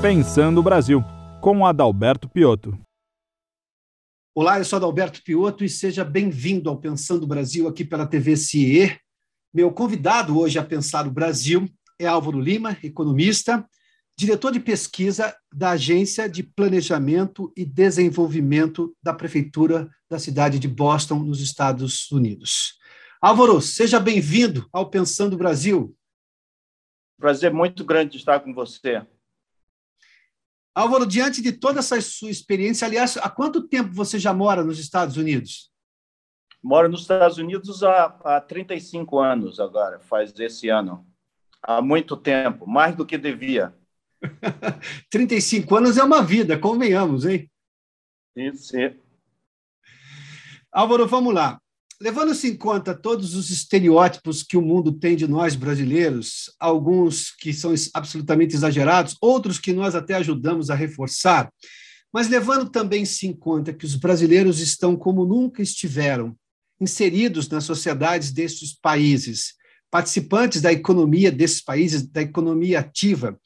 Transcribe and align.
Pensando 0.00 0.60
o 0.60 0.62
Brasil, 0.62 1.02
com 1.40 1.66
Adalberto 1.66 2.28
Piotto. 2.28 2.78
Olá, 4.32 4.58
eu 4.58 4.64
sou 4.64 4.76
Adalberto 4.76 5.20
Piotto 5.24 5.64
e 5.64 5.68
seja 5.68 6.04
bem-vindo 6.04 6.70
ao 6.70 6.78
Pensando 6.78 7.24
o 7.24 7.26
Brasil 7.26 7.66
aqui 7.66 7.84
pela 7.84 8.06
TV 8.06 8.36
CIE. 8.36 8.96
Meu 9.52 9.72
convidado 9.72 10.38
hoje 10.38 10.56
a 10.56 10.64
pensar 10.64 11.04
o 11.04 11.10
Brasil 11.10 11.68
é 11.98 12.06
Álvaro 12.06 12.40
Lima, 12.40 12.78
economista, 12.80 13.68
diretor 14.16 14.52
de 14.52 14.60
pesquisa 14.60 15.36
da 15.52 15.70
Agência 15.70 16.28
de 16.28 16.44
Planejamento 16.44 17.52
e 17.56 17.64
Desenvolvimento 17.64 18.96
da 19.02 19.12
Prefeitura 19.12 19.90
da 20.08 20.20
cidade 20.20 20.60
de 20.60 20.68
Boston, 20.68 21.18
nos 21.18 21.40
Estados 21.40 22.08
Unidos. 22.12 22.78
Álvaro, 23.20 23.60
seja 23.60 23.98
bem-vindo 23.98 24.64
ao 24.72 24.88
Pensando 24.88 25.32
o 25.32 25.38
Brasil. 25.38 25.92
Prazer 27.18 27.52
muito 27.52 27.84
grande 27.84 28.16
estar 28.16 28.38
com 28.38 28.54
você. 28.54 29.04
Álvaro, 30.78 31.04
diante 31.04 31.42
de 31.42 31.50
toda 31.50 31.80
essa 31.80 32.00
sua 32.00 32.30
experiência, 32.30 32.86
aliás, 32.86 33.16
há 33.16 33.28
quanto 33.28 33.66
tempo 33.66 33.92
você 33.92 34.16
já 34.16 34.32
mora 34.32 34.62
nos 34.62 34.78
Estados 34.78 35.16
Unidos? 35.16 35.72
Moro 36.62 36.88
nos 36.88 37.00
Estados 37.00 37.36
Unidos 37.36 37.82
há, 37.82 38.04
há 38.22 38.40
35 38.40 39.18
anos 39.18 39.58
agora, 39.58 39.98
faz 39.98 40.32
esse 40.38 40.68
ano. 40.68 41.04
Há 41.60 41.82
muito 41.82 42.16
tempo, 42.16 42.64
mais 42.64 42.94
do 42.94 43.04
que 43.04 43.18
devia. 43.18 43.74
35 45.10 45.74
anos 45.74 45.98
é 45.98 46.04
uma 46.04 46.22
vida, 46.22 46.56
convenhamos, 46.56 47.26
hein? 47.26 47.50
Sim, 48.36 48.54
sim. 48.54 48.96
Álvaro, 50.70 51.08
vamos 51.08 51.34
lá. 51.34 51.60
Levando-se 52.00 52.46
em 52.46 52.56
conta 52.56 52.94
todos 52.94 53.34
os 53.34 53.50
estereótipos 53.50 54.44
que 54.44 54.56
o 54.56 54.62
mundo 54.62 54.92
tem 54.92 55.16
de 55.16 55.26
nós 55.26 55.56
brasileiros, 55.56 56.44
alguns 56.60 57.32
que 57.32 57.52
são 57.52 57.74
absolutamente 57.92 58.54
exagerados, 58.54 59.16
outros 59.20 59.58
que 59.58 59.72
nós 59.72 59.96
até 59.96 60.14
ajudamos 60.14 60.70
a 60.70 60.76
reforçar, 60.76 61.52
mas 62.12 62.28
levando 62.28 62.70
também-se 62.70 63.26
em 63.26 63.32
conta 63.32 63.72
que 63.72 63.84
os 63.84 63.96
brasileiros 63.96 64.60
estão 64.60 64.96
como 64.96 65.26
nunca 65.26 65.60
estiveram, 65.60 66.36
inseridos 66.80 67.48
nas 67.48 67.64
sociedades 67.64 68.30
destes 68.30 68.72
países, 68.72 69.54
participantes 69.90 70.62
da 70.62 70.72
economia 70.72 71.32
desses 71.32 71.60
países, 71.60 72.06
da 72.06 72.22
economia 72.22 72.78
ativa, 72.78 73.36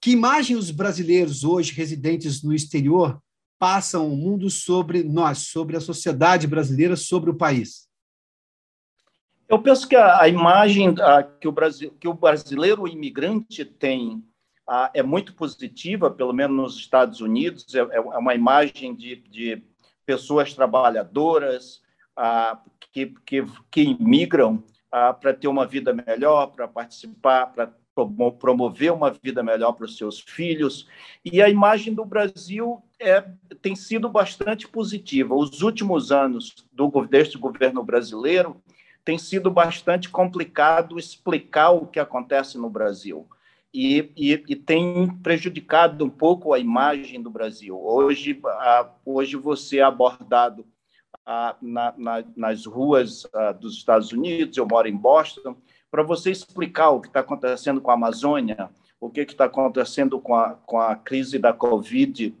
que 0.00 0.10
imagem 0.10 0.56
os 0.56 0.72
brasileiros 0.72 1.44
hoje 1.44 1.72
residentes 1.72 2.42
no 2.42 2.52
exterior 2.52 3.22
passam 3.58 4.06
o 4.08 4.16
mundo 4.16 4.50
sobre 4.50 5.02
nós, 5.02 5.38
sobre 5.38 5.76
a 5.76 5.80
sociedade 5.80 6.46
brasileira, 6.46 6.96
sobre 6.96 7.30
o 7.30 7.36
país? 7.36 7.88
Eu 9.48 9.60
penso 9.60 9.88
que 9.88 9.96
a, 9.96 10.22
a 10.22 10.28
imagem 10.28 10.94
a, 11.00 11.22
que, 11.22 11.46
o 11.46 11.52
Brasil, 11.52 11.94
que 12.00 12.08
o 12.08 12.14
brasileiro 12.14 12.88
imigrante 12.88 13.64
tem 13.64 14.24
a, 14.66 14.90
é 14.94 15.02
muito 15.02 15.34
positiva, 15.34 16.10
pelo 16.10 16.32
menos 16.32 16.56
nos 16.56 16.76
Estados 16.76 17.20
Unidos, 17.20 17.74
é, 17.74 17.78
é 17.78 18.00
uma 18.00 18.34
imagem 18.34 18.94
de, 18.94 19.16
de 19.16 19.62
pessoas 20.06 20.54
trabalhadoras 20.54 21.82
que, 22.92 23.14
que, 23.26 23.44
que 23.70 23.82
imigram 23.82 24.62
para 24.90 25.34
ter 25.34 25.48
uma 25.48 25.66
vida 25.66 25.92
melhor, 25.92 26.48
para 26.48 26.68
participar, 26.68 27.46
para 27.46 27.72
promover 28.38 28.92
uma 28.92 29.10
vida 29.10 29.42
melhor 29.42 29.72
para 29.72 29.86
os 29.86 29.96
seus 29.96 30.20
filhos. 30.20 30.88
E 31.24 31.42
a 31.42 31.48
imagem 31.48 31.94
do 31.94 32.04
Brasil 32.04 32.82
é, 33.00 33.24
tem 33.60 33.74
sido 33.74 34.08
bastante 34.08 34.68
positiva. 34.68 35.34
Os 35.34 35.62
últimos 35.62 36.12
anos 36.12 36.54
do, 36.72 36.88
deste 37.06 37.38
governo 37.38 37.82
brasileiro 37.82 38.62
tem 39.04 39.18
sido 39.18 39.50
bastante 39.50 40.08
complicado 40.08 40.98
explicar 40.98 41.70
o 41.70 41.86
que 41.86 42.00
acontece 42.00 42.56
no 42.56 42.70
Brasil. 42.70 43.28
E, 43.72 44.12
e, 44.16 44.32
e, 44.48 44.56
tem 44.56 45.08
prejudicado 45.22 46.04
um 46.04 46.10
pouco 46.10 46.52
a 46.52 46.60
imagem 46.60 47.20
do 47.20 47.28
Brasil. 47.28 47.76
Hoje, 47.76 48.40
a, 48.44 48.88
hoje 49.04 49.36
você 49.36 49.78
é 49.78 49.82
abordado 49.82 50.64
a, 51.26 51.56
na, 51.60 51.92
na, 51.98 52.24
nas 52.36 52.66
ruas 52.66 53.26
a, 53.34 53.50
dos 53.50 53.76
Estados 53.76 54.12
Unidos, 54.12 54.56
eu 54.56 54.66
moro 54.66 54.86
em 54.86 54.96
Boston, 54.96 55.56
para 55.90 56.04
você 56.04 56.30
explicar 56.30 56.90
o 56.90 57.00
que 57.00 57.08
está 57.08 57.20
acontecendo 57.20 57.80
com 57.80 57.90
a 57.90 57.94
Amazônia, 57.94 58.70
o 59.00 59.10
que 59.10 59.20
está 59.20 59.46
acontecendo 59.46 60.20
com 60.20 60.36
a, 60.36 60.50
com 60.50 60.78
a 60.78 60.94
crise 60.94 61.38
da 61.38 61.52
Covid 61.52 62.32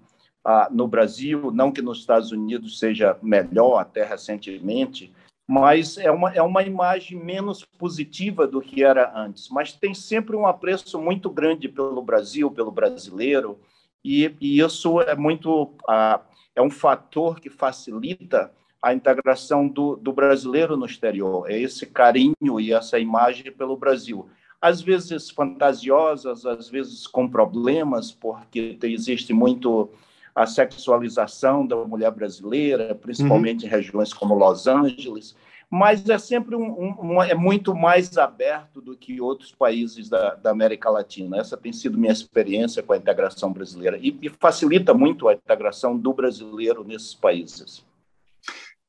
ah, 0.44 0.68
no 0.70 0.86
Brasil, 0.86 1.50
não 1.50 1.72
que 1.72 1.80
nos 1.80 1.98
Estados 1.98 2.30
Unidos 2.30 2.78
seja 2.78 3.16
melhor 3.22 3.78
até 3.78 4.04
recentemente, 4.04 5.12
mas 5.46 5.98
é 5.98 6.10
uma, 6.10 6.32
é 6.32 6.42
uma 6.42 6.62
imagem 6.62 7.18
menos 7.18 7.64
positiva 7.78 8.46
do 8.46 8.60
que 8.60 8.82
era 8.82 9.12
antes. 9.18 9.48
Mas 9.48 9.72
tem 9.72 9.94
sempre 9.94 10.36
um 10.36 10.46
apreço 10.46 11.00
muito 11.00 11.30
grande 11.30 11.68
pelo 11.68 12.02
Brasil, 12.02 12.50
pelo 12.50 12.70
brasileiro, 12.70 13.58
e, 14.04 14.34
e 14.40 14.60
isso 14.60 15.00
é 15.00 15.14
muito 15.14 15.72
ah, 15.88 16.20
é 16.54 16.62
um 16.62 16.70
fator 16.70 17.40
que 17.40 17.50
facilita 17.50 18.52
a 18.80 18.92
integração 18.92 19.66
do, 19.66 19.96
do 19.96 20.12
brasileiro 20.12 20.76
no 20.76 20.84
exterior, 20.84 21.50
é 21.50 21.58
esse 21.58 21.86
carinho 21.86 22.60
e 22.60 22.70
essa 22.70 22.98
imagem 22.98 23.50
pelo 23.50 23.78
Brasil. 23.78 24.28
Às 24.60 24.82
vezes 24.82 25.30
fantasiosas, 25.30 26.44
às 26.44 26.68
vezes 26.68 27.06
com 27.06 27.26
problemas, 27.26 28.12
porque 28.12 28.78
existe 28.82 29.32
muito 29.32 29.90
a 30.34 30.46
sexualização 30.46 31.66
da 31.66 31.76
mulher 31.76 32.10
brasileira, 32.10 32.94
principalmente 32.94 33.62
uhum. 33.62 33.68
em 33.68 33.70
regiões 33.70 34.12
como 34.12 34.34
Los 34.34 34.66
Angeles, 34.66 35.36
mas 35.70 36.08
é 36.08 36.18
sempre 36.18 36.54
um, 36.54 36.94
um, 37.00 37.22
é 37.22 37.34
muito 37.34 37.74
mais 37.74 38.16
aberto 38.18 38.80
do 38.80 38.96
que 38.96 39.20
outros 39.20 39.52
países 39.52 40.08
da, 40.08 40.34
da, 40.34 40.50
América 40.50 40.90
Latina. 40.90 41.38
Essa 41.38 41.56
tem 41.56 41.72
sido 41.72 41.98
minha 41.98 42.12
experiência 42.12 42.82
com 42.82 42.92
a 42.92 42.96
integração 42.96 43.52
brasileira 43.52 43.98
e, 44.00 44.16
e 44.22 44.28
facilita 44.28 44.94
muito 44.94 45.28
a 45.28 45.34
integração 45.34 45.98
do 45.98 46.12
brasileiro 46.12 46.84
nesses 46.84 47.14
países. 47.14 47.84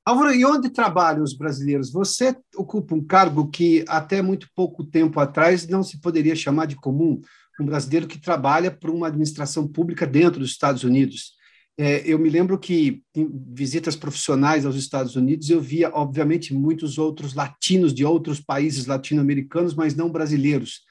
Álvaro, 0.06 0.31
e 0.31 0.45
onde 0.45 0.69
trabalham 0.69 1.23
os 1.23 1.33
brasileiros? 1.33 1.91
Você 1.91 2.35
ocupa 2.56 2.94
um 2.94 3.03
cargo 3.03 3.50
que 3.50 3.83
até 3.88 4.22
muito 4.22 4.47
pouco 4.56 4.83
tempo 4.83 5.19
atrás 5.19 5.67
não 5.67 5.81
se 5.81 6.00
poderia 6.00 6.35
chamar 6.35 6.67
de 6.67 6.75
comum, 6.75 7.19
um 7.59 7.66
brasileiro 7.66 8.06
que 8.06 8.19
trabalha 8.19 8.69
para 8.69 8.91
uma 8.91 9.07
administração 9.07 9.67
pública 9.67 10.06
dentro 10.06 10.39
dos 10.39 10.51
Estados 10.51 10.83
Unidos. 10.83 11.34
É, 11.78 12.02
eu 12.09 12.18
me 12.18 12.30
lembro 12.30 12.58
que 12.58 13.03
em 13.13 13.30
visitas 13.53 13.97
profissionais 13.97 14.66
aos 14.66 14.78
Estados 14.78 15.16
Unidos 15.16 15.50
eu 15.50 15.59
via, 15.59 15.91
obviamente, 15.94 16.53
muitos 16.53 16.97
outros 16.97 17.34
latinos 17.34 17.94
de 17.94 18.06
outros 18.06 18.40
países 18.40 18.86
latino-americanos, 18.86 19.74
mas 19.74 19.96
não 19.96 20.09
brasileiros. 20.09 20.81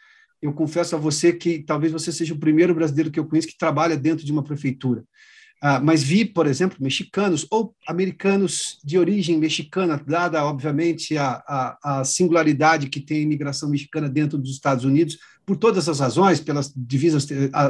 Eu 0.42 0.52
confesso 0.52 0.94
a 0.94 0.98
você 0.98 1.32
que 1.32 1.62
talvez 1.62 1.90
você 1.90 2.12
seja 2.12 2.34
o 2.34 2.38
primeiro 2.38 2.74
brasileiro 2.74 3.10
que 3.10 3.18
eu 3.18 3.26
conheço 3.26 3.48
que 3.48 3.56
trabalha 3.56 3.96
dentro 3.96 4.26
de 4.26 4.32
uma 4.32 4.44
prefeitura. 4.44 5.02
Uh, 5.64 5.80
mas 5.82 6.02
vi, 6.02 6.26
por 6.26 6.46
exemplo, 6.46 6.76
mexicanos 6.78 7.46
ou 7.50 7.74
americanos 7.88 8.78
de 8.84 8.98
origem 8.98 9.38
mexicana, 9.38 9.98
dada, 10.06 10.44
obviamente, 10.44 11.16
a, 11.16 11.42
a, 11.48 12.00
a, 12.00 12.04
singularidade 12.04 12.90
que 12.90 13.00
tem 13.00 13.16
a 13.16 13.22
imigração 13.22 13.70
mexicana 13.70 14.06
dentro 14.06 14.36
dos 14.36 14.50
Estados 14.50 14.84
Unidos, 14.84 15.18
por 15.46 15.56
todas 15.56 15.88
as 15.88 16.00
razões, 16.00 16.38
pelas 16.38 16.70
divisas, 16.76 17.26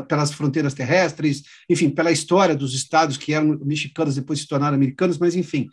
pelas 0.09 0.33
fronteiras 0.33 0.75
terrestres, 0.75 1.45
enfim, 1.71 1.89
pela 1.89 2.11
história 2.11 2.57
dos 2.57 2.75
estados 2.75 3.17
que 3.17 3.33
eram 3.33 3.61
mexicanos 3.65 4.17
depois 4.17 4.41
se 4.41 4.49
tornaram 4.49 4.75
americanos, 4.75 5.17
mas, 5.17 5.37
enfim. 5.37 5.69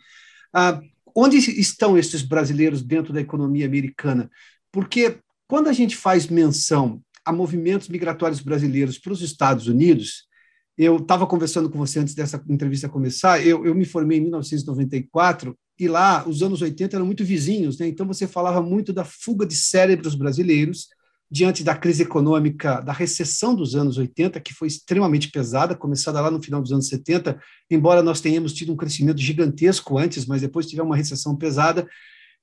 Uh, 0.54 0.80
onde 1.16 1.38
estão 1.38 1.98
esses 1.98 2.22
brasileiros 2.22 2.84
dentro 2.84 3.12
da 3.12 3.20
economia 3.20 3.66
americana? 3.66 4.30
Porque 4.70 5.18
quando 5.48 5.68
a 5.68 5.72
gente 5.72 5.96
faz 5.96 6.28
menção 6.28 7.02
a 7.24 7.32
movimentos 7.32 7.88
migratórios 7.88 8.38
brasileiros 8.40 8.96
para 8.96 9.12
os 9.12 9.22
Estados 9.22 9.66
Unidos, 9.66 10.30
eu 10.76 10.96
estava 10.96 11.26
conversando 11.26 11.68
com 11.68 11.78
você 11.78 11.98
antes 11.98 12.14
dessa 12.14 12.42
entrevista 12.48 12.88
começar, 12.88 13.44
eu, 13.44 13.64
eu 13.64 13.74
me 13.74 13.84
formei 13.84 14.18
em 14.18 14.22
1994 14.22 15.56
e 15.78 15.88
lá 15.88 16.26
os 16.26 16.42
anos 16.42 16.62
80 16.62 16.96
eram 16.96 17.06
muito 17.06 17.24
vizinhos, 17.24 17.78
né? 17.78 17.86
então 17.86 18.06
você 18.06 18.26
falava 18.26 18.62
muito 18.62 18.92
da 18.92 19.04
fuga 19.04 19.46
de 19.46 19.54
cérebros 19.54 20.14
brasileiros 20.14 20.88
diante 21.30 21.64
da 21.64 21.74
crise 21.74 22.02
econômica, 22.02 22.80
da 22.82 22.92
recessão 22.92 23.54
dos 23.54 23.74
anos 23.74 23.96
80, 23.96 24.38
que 24.38 24.52
foi 24.52 24.68
extremamente 24.68 25.30
pesada, 25.30 25.74
começada 25.74 26.20
lá 26.20 26.30
no 26.30 26.42
final 26.42 26.60
dos 26.60 26.72
anos 26.72 26.88
70, 26.88 27.40
embora 27.70 28.02
nós 28.02 28.20
tenhamos 28.20 28.52
tido 28.52 28.70
um 28.70 28.76
crescimento 28.76 29.18
gigantesco 29.18 29.96
antes, 29.96 30.26
mas 30.26 30.42
depois 30.42 30.66
tivemos 30.66 30.90
uma 30.90 30.96
recessão 30.96 31.34
pesada, 31.34 31.88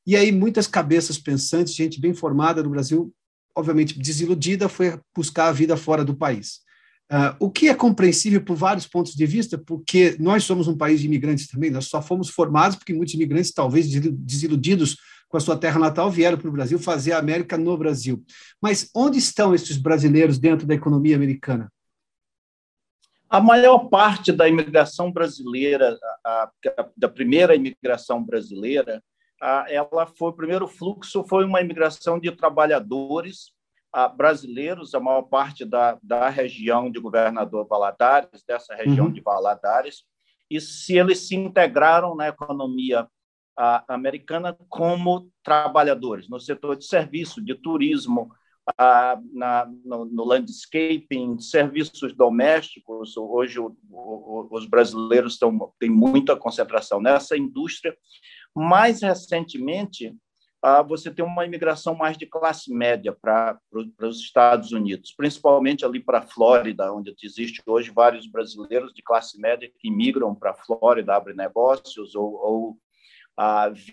e 0.07 0.15
aí 0.15 0.31
muitas 0.31 0.65
cabeças 0.65 1.19
pensantes, 1.19 1.75
gente 1.75 2.01
bem 2.01 2.15
formada 2.15 2.63
no 2.63 2.69
Brasil, 2.71 3.13
obviamente 3.55 3.99
desiludida, 3.99 4.67
foi 4.67 4.99
buscar 5.15 5.49
a 5.49 5.51
vida 5.51 5.77
fora 5.77 6.03
do 6.03 6.15
país. 6.15 6.61
Uh, 7.11 7.33
o 7.39 7.49
que 7.49 7.67
é 7.69 7.73
compreensível 7.73 8.39
por 8.39 8.55
vários 8.55 8.85
pontos 8.85 9.15
de 9.15 9.25
vista, 9.25 9.57
porque 9.57 10.15
nós 10.19 10.43
somos 10.43 10.67
um 10.67 10.77
país 10.77 10.99
de 10.99 11.07
imigrantes 11.07 11.47
também, 11.47 11.71
nós 11.71 11.85
só 11.85 12.03
fomos 12.03 12.29
formados 12.29 12.77
porque 12.77 12.93
muitos 12.93 13.15
imigrantes, 13.15 13.51
talvez 13.51 13.89
desiludidos 13.89 14.95
com 15.27 15.35
a 15.35 15.39
sua 15.39 15.57
terra 15.57 15.79
natal, 15.79 16.11
vieram 16.11 16.37
para 16.37 16.47
o 16.47 16.51
Brasil 16.51 16.77
fazer 16.77 17.13
a 17.13 17.17
América 17.17 17.57
no 17.57 17.75
Brasil. 17.75 18.23
Mas 18.61 18.91
onde 18.95 19.17
estão 19.17 19.55
esses 19.55 19.77
brasileiros 19.77 20.37
dentro 20.37 20.67
da 20.67 20.75
economia 20.75 21.15
americana? 21.15 21.71
A 23.27 23.39
maior 23.41 23.89
parte 23.89 24.31
da 24.31 24.47
imigração 24.47 25.11
brasileira, 25.11 25.97
a, 26.23 26.51
a, 26.77 26.89
da 26.95 27.09
primeira 27.09 27.55
imigração 27.55 28.23
brasileira, 28.23 29.03
a, 29.41 29.65
ela 29.67 30.05
foi 30.05 30.29
o 30.29 30.33
primeiro 30.33 30.67
fluxo 30.67 31.23
foi 31.27 31.45
uma 31.45 31.61
imigração 31.61 32.19
de 32.19 32.31
trabalhadores 32.31 33.51
brasileiros, 34.15 34.93
a 34.93 34.99
maior 34.99 35.23
parte 35.23 35.65
da, 35.65 35.97
da 36.01 36.29
região 36.29 36.91
de 36.91 36.99
Governador 36.99 37.67
Valadares, 37.67 38.43
dessa 38.47 38.75
região 38.75 39.07
uhum. 39.07 39.11
de 39.11 39.21
Valadares, 39.21 40.03
e 40.49 40.59
se 40.59 40.97
eles 40.97 41.27
se 41.27 41.35
integraram 41.35 42.15
na 42.15 42.27
economia 42.27 43.07
americana 43.87 44.57
como 44.69 45.29
trabalhadores, 45.43 46.29
no 46.29 46.39
setor 46.39 46.77
de 46.77 46.85
serviço, 46.85 47.43
de 47.43 47.55
turismo, 47.55 48.31
na, 49.33 49.69
no, 49.83 50.05
no, 50.05 50.23
landscaping, 50.23 51.39
serviços 51.39 52.15
domésticos. 52.15 53.17
Hoje 53.17 53.59
o, 53.59 53.75
o, 53.89 54.47
os 54.51 54.65
brasileiros 54.65 55.33
estão, 55.33 55.73
têm 55.79 55.89
muita 55.89 56.35
concentração 56.35 57.01
nessa 57.01 57.37
indústria. 57.37 57.95
Mais 58.55 59.01
recentemente, 59.01 60.15
você 60.87 61.09
tem 61.09 61.23
uma 61.23 61.45
imigração 61.45 61.95
mais 61.95 62.17
de 62.17 62.25
classe 62.25 62.73
média 62.73 63.15
para 63.19 63.59
os 64.01 64.19
Estados 64.19 64.71
Unidos, 64.71 65.13
principalmente 65.15 65.85
ali 65.85 66.01
para 66.01 66.19
a 66.19 66.27
Flórida, 66.27 66.91
onde 66.93 67.15
existe 67.23 67.61
hoje 67.65 67.91
vários 67.91 68.27
brasileiros 68.27 68.93
de 68.93 69.01
classe 69.01 69.39
média 69.39 69.71
que 69.79 69.89
migram 69.89 70.35
para 70.35 70.51
a 70.51 70.55
Flórida, 70.55 71.15
abrem 71.15 71.35
negócios 71.35 72.13
ou, 72.13 72.33
ou 72.33 72.77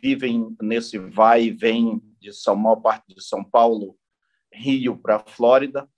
vivem 0.03 0.57
nesse 0.61 0.99
vai 0.99 1.45
e 1.45 1.51
vem 1.51 2.03
de 2.21 2.33
São 2.33 2.57
maior 2.57 2.77
parte 2.77 3.15
de 3.15 3.23
São 3.23 3.45
Paulo, 3.45 3.97
Rio 4.53 4.97
para 4.97 5.17
a 5.17 5.21
Flórida. 5.21 5.89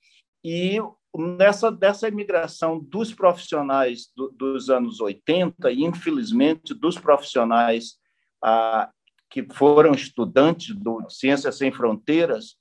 E 0.44 0.78
nessa 1.16 1.72
dessa 1.72 2.06
imigração 2.06 2.78
dos 2.78 3.14
profissionais 3.14 4.12
do, 4.14 4.30
dos 4.30 4.68
anos 4.68 5.00
80 5.00 5.72
e 5.72 5.82
infelizmente 5.82 6.74
dos 6.74 6.98
profissionais 6.98 7.98
que 9.30 9.46
foram 9.54 9.92
estudantes 9.92 10.74
do 10.74 11.08
Ciências 11.08 11.56
Sem 11.56 11.70
Fronteiras, 11.70 12.56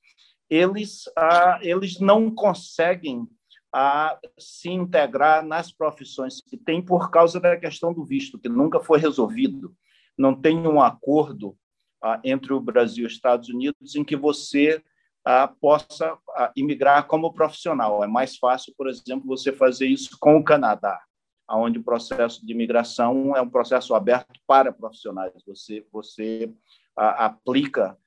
eles, 0.50 1.04
ah, 1.18 1.60
eles 1.62 2.00
não 2.00 2.34
conseguem 2.34 3.28
ah, 3.74 4.18
se 4.38 4.70
integrar 4.70 5.46
nas 5.46 5.72
profissões 5.72 6.42
que 6.42 6.58
têm 6.58 6.82
por 6.82 7.10
causa 7.12 7.40
da 7.40 7.58
questão 7.58 7.94
do 7.94 8.06
visto, 8.06 8.40
que 8.40 8.50
nunca 8.50 8.80
foi 8.80 9.00
resolvido. 9.00 9.74
Não 10.18 10.34
tem 10.34 10.58
um 10.68 10.82
acordo 10.82 11.58
ah, 12.02 12.20
entre 12.24 12.54
o 12.54 12.60
Brasil 12.60 13.04
e 13.04 13.08
os 13.08 13.14
Estados 13.14 13.50
Unidos 13.50 13.96
em 13.96 14.04
que 14.04 14.16
você 14.16 14.84
ah, 15.26 15.48
possa 15.48 16.18
ah, 16.36 16.52
imigrar 16.56 17.08
como 17.08 17.34
profissional. 17.34 18.04
É 18.04 18.08
mais 18.08 18.38
fácil, 18.38 18.74
por 18.78 18.88
exemplo, 18.88 19.28
você 19.28 19.52
fazer 19.52 19.88
isso 19.88 20.18
com 20.20 20.38
o 20.38 20.44
Canadá 20.44 21.07
onde 21.50 21.80
o 21.80 21.84
processo 21.84 22.46
de 22.46 22.52
imigração 22.52 23.36
é 23.36 23.42
um 23.42 23.50
processo 23.50 23.96
aberto 23.96 24.40
para 24.46 24.72
profissionais. 24.72 25.34
Você, 25.46 25.86
você 25.92 26.54
a, 26.96 27.26
aplica 27.26 27.98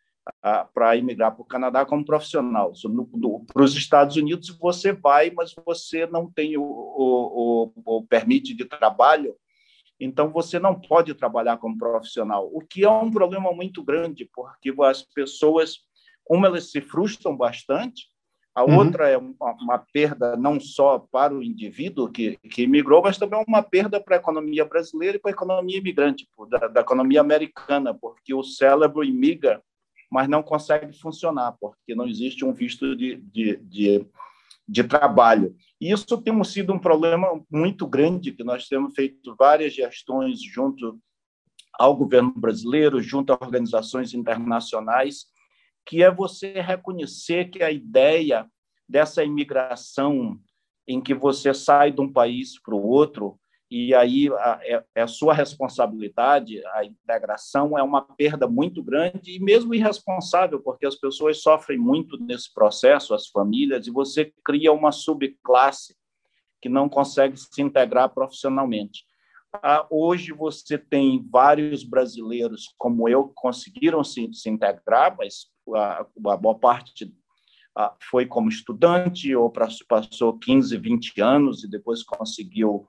para 0.72 0.96
imigrar 0.96 1.32
para 1.32 1.42
o 1.42 1.46
Canadá 1.46 1.84
como 1.84 2.04
profissional. 2.04 2.72
Para 3.52 3.62
os 3.62 3.74
Estados 3.74 4.16
Unidos, 4.16 4.48
você 4.50 4.92
vai, 4.92 5.30
mas 5.30 5.54
você 5.64 6.06
não 6.06 6.30
tem 6.30 6.56
o, 6.56 6.62
o, 6.62 7.72
o, 7.84 8.06
permite 8.06 8.54
de 8.54 8.64
trabalho, 8.64 9.34
então 9.98 10.30
você 10.30 10.58
não 10.58 10.78
pode 10.78 11.14
trabalhar 11.14 11.58
como 11.58 11.76
profissional, 11.76 12.48
o 12.52 12.60
que 12.60 12.84
é 12.84 12.90
um 12.90 13.10
problema 13.10 13.52
muito 13.52 13.82
grande, 13.82 14.28
porque 14.32 14.72
as 14.82 15.02
pessoas, 15.02 15.78
uma, 16.28 16.46
elas 16.46 16.70
se 16.70 16.80
frustram 16.80 17.36
bastante, 17.36 18.09
a 18.60 18.64
uhum. 18.64 18.76
outra 18.76 19.08
é 19.08 19.16
uma, 19.16 19.52
uma, 19.54 19.78
perda 19.78 20.36
não 20.36 20.60
só 20.60 20.98
para 20.98 21.34
o 21.34 21.42
indivíduo 21.42 22.10
que, 22.10 22.36
que 22.36 22.62
imigrou, 22.62 23.02
mas 23.02 23.16
também 23.16 23.42
uma 23.48 23.62
perda 23.62 23.98
para 23.98 24.16
a 24.16 24.18
economia 24.18 24.66
brasileira 24.66 25.16
e 25.16 25.20
para 25.20 25.30
a 25.30 25.32
economia 25.32 25.78
imigrante, 25.78 26.28
da, 26.50 26.68
da 26.68 26.80
economia 26.82 27.22
americana, 27.22 27.94
porque 27.94 28.34
o 28.34 28.42
cérebro 28.42 29.02
imigra, 29.02 29.62
mas 30.10 30.28
não 30.28 30.42
consegue 30.42 30.92
funcionar, 30.92 31.56
porque 31.58 31.94
não 31.94 32.06
existe 32.06 32.44
um 32.44 32.52
visto 32.52 32.94
de, 32.94 33.16
de, 33.16 33.56
de, 33.56 34.06
de 34.68 34.84
trabalho. 34.84 35.56
E 35.80 35.90
isso 35.90 36.20
tem 36.20 36.44
sido 36.44 36.74
um 36.74 36.78
problema 36.78 37.42
muito 37.50 37.86
grande, 37.86 38.32
que 38.32 38.44
nós 38.44 38.68
temos 38.68 38.94
feito 38.94 39.34
várias 39.38 39.72
gestões 39.72 40.42
junto 40.42 41.00
ao 41.78 41.96
governo 41.96 42.34
brasileiro, 42.36 43.00
junto 43.00 43.32
a 43.32 43.38
organizações 43.40 44.12
internacionais, 44.12 45.24
que 45.90 46.04
é 46.04 46.10
você 46.10 46.52
reconhecer 46.60 47.50
que 47.50 47.64
a 47.64 47.70
ideia 47.72 48.48
dessa 48.88 49.24
imigração 49.24 50.38
em 50.86 51.00
que 51.00 51.12
você 51.12 51.52
sai 51.52 51.90
de 51.90 52.00
um 52.00 52.12
país 52.12 52.62
para 52.62 52.76
o 52.76 52.86
outro 52.86 53.36
e 53.68 53.92
aí 53.92 54.28
é, 54.62 54.84
é 54.94 55.06
sua 55.08 55.34
responsabilidade, 55.34 56.64
a 56.68 56.84
integração 56.84 57.76
é 57.76 57.82
uma 57.82 58.02
perda 58.02 58.46
muito 58.46 58.84
grande 58.84 59.34
e 59.34 59.40
mesmo 59.40 59.74
irresponsável, 59.74 60.62
porque 60.62 60.86
as 60.86 60.94
pessoas 60.94 61.42
sofrem 61.42 61.76
muito 61.76 62.16
nesse 62.22 62.54
processo, 62.54 63.12
as 63.12 63.26
famílias, 63.26 63.88
e 63.88 63.90
você 63.90 64.32
cria 64.44 64.72
uma 64.72 64.92
subclasse 64.92 65.96
que 66.62 66.68
não 66.68 66.88
consegue 66.88 67.36
se 67.36 67.60
integrar 67.60 68.10
profissionalmente. 68.10 69.04
Ah, 69.52 69.84
hoje 69.90 70.32
você 70.32 70.78
tem 70.78 71.26
vários 71.28 71.82
brasileiros 71.82 72.72
como 72.78 73.08
eu 73.08 73.28
que 73.28 73.34
conseguiram 73.34 74.04
se, 74.04 74.32
se 74.32 74.48
integrar, 74.48 75.16
mas 75.18 75.46
a, 75.74 76.06
a 76.26 76.36
boa 76.36 76.56
parte 76.56 77.12
a, 77.76 77.94
foi 78.00 78.26
como 78.26 78.48
estudante 78.48 79.34
ou 79.34 79.52
passou 79.88 80.38
15, 80.38 80.76
20 80.76 81.20
anos 81.20 81.64
e 81.64 81.68
depois 81.68 82.04
conseguiu 82.04 82.86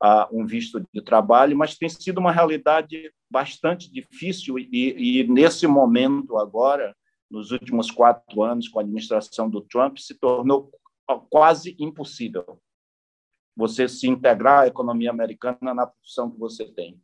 a, 0.00 0.28
um 0.32 0.46
visto 0.46 0.80
de 0.92 1.02
trabalho, 1.02 1.56
mas 1.56 1.76
tem 1.76 1.88
sido 1.88 2.18
uma 2.18 2.30
realidade 2.30 3.12
bastante 3.28 3.92
difícil 3.92 4.56
e, 4.58 5.20
e 5.20 5.24
nesse 5.24 5.66
momento 5.66 6.38
agora, 6.38 6.94
nos 7.28 7.50
últimos 7.50 7.90
quatro 7.90 8.40
anos 8.42 8.68
com 8.68 8.78
a 8.78 8.82
administração 8.82 9.50
do 9.50 9.60
Trump, 9.60 9.98
se 9.98 10.14
tornou 10.14 10.70
quase 11.28 11.74
impossível 11.80 12.60
você 13.56 13.88
se 13.88 14.08
integrar 14.08 14.60
à 14.60 14.66
economia 14.66 15.10
americana 15.10 15.74
na 15.74 15.86
função 15.86 16.30
que 16.30 16.38
você 16.38 16.64
tem. 16.64 17.00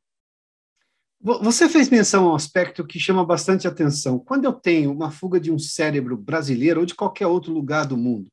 Você 1.22 1.68
fez 1.68 1.90
menção 1.90 2.26
a 2.26 2.32
um 2.32 2.34
aspecto 2.34 2.86
que 2.86 2.98
chama 2.98 3.24
bastante 3.24 3.68
atenção. 3.68 4.18
Quando 4.18 4.46
eu 4.46 4.54
tenho 4.54 4.90
uma 4.90 5.10
fuga 5.10 5.38
de 5.38 5.52
um 5.52 5.58
cérebro 5.58 6.16
brasileiro 6.16 6.80
ou 6.80 6.86
de 6.86 6.94
qualquer 6.94 7.26
outro 7.26 7.52
lugar 7.52 7.86
do 7.86 7.96
mundo 7.96 8.30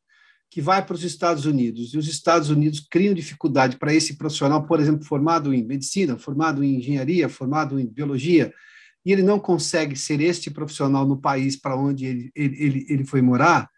que 0.49 0.61
vai 0.61 0.85
para 0.85 0.95
os 0.95 1.03
Estados 1.03 1.45
Unidos 1.45 1.93
e 1.93 1.97
os 1.97 2.07
Estados 2.07 2.49
Unidos 2.49 2.79
criam 2.79 3.13
dificuldade 3.13 3.77
para 3.77 3.93
esse 3.93 4.17
profissional, 4.17 4.65
por 4.65 4.79
exemplo, 4.79 5.03
formado 5.03 5.53
em 5.53 5.63
medicina, 5.63 6.17
formado 6.17 6.63
em 6.63 6.77
engenharia, 6.77 7.27
formado 7.27 7.77
em 7.77 7.85
biologia, 7.85 8.53
e 9.05 9.11
ele 9.11 9.23
não 9.23 9.39
consegue 9.39 9.95
ser 9.95 10.21
este 10.21 10.49
profissional 10.49 11.05
no 11.05 11.19
país 11.19 11.57
para 11.57 11.75
onde 11.75 12.05
ele, 12.05 12.31
ele, 12.33 12.85
ele 12.89 13.03
foi 13.03 13.21
morar, 13.21 13.69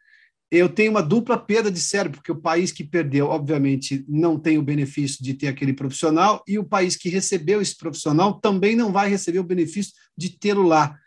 eu 0.51 0.67
tenho 0.67 0.91
uma 0.91 1.03
dupla 1.03 1.37
perda 1.37 1.69
de 1.69 1.79
cérebro, 1.79 2.17
porque 2.17 2.31
o 2.31 2.41
país 2.41 2.71
que 2.71 2.83
perdeu, 2.83 3.27
obviamente, 3.27 4.03
não 4.07 4.39
tem 4.39 4.57
o 4.57 4.63
benefício 4.63 5.23
de 5.23 5.35
ter 5.35 5.47
aquele 5.47 5.73
profissional, 5.73 6.43
e 6.47 6.57
o 6.57 6.63
país 6.63 6.95
que 6.95 7.07
recebeu 7.07 7.61
esse 7.61 7.77
profissional 7.77 8.33
também 8.39 8.75
não 8.75 8.91
vai 8.91 9.09
receber 9.09 9.39
o 9.39 9.43
benefício 9.43 9.93
de 10.17 10.29
tê-lo 10.29 10.63
lá. 10.63 10.97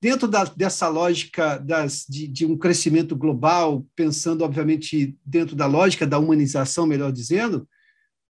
Dentro 0.00 0.26
da, 0.26 0.44
dessa 0.44 0.88
lógica 0.88 1.58
das, 1.58 2.06
de, 2.08 2.26
de, 2.26 2.46
um 2.46 2.56
crescimento 2.56 3.14
global, 3.16 3.86
pensando, 3.94 4.42
obviamente, 4.44 5.16
dentro 5.24 5.54
da 5.54 5.66
lógica 5.66 6.06
da 6.06 6.18
humanização, 6.18 6.86
melhor 6.86 7.12
dizendo, 7.12 7.68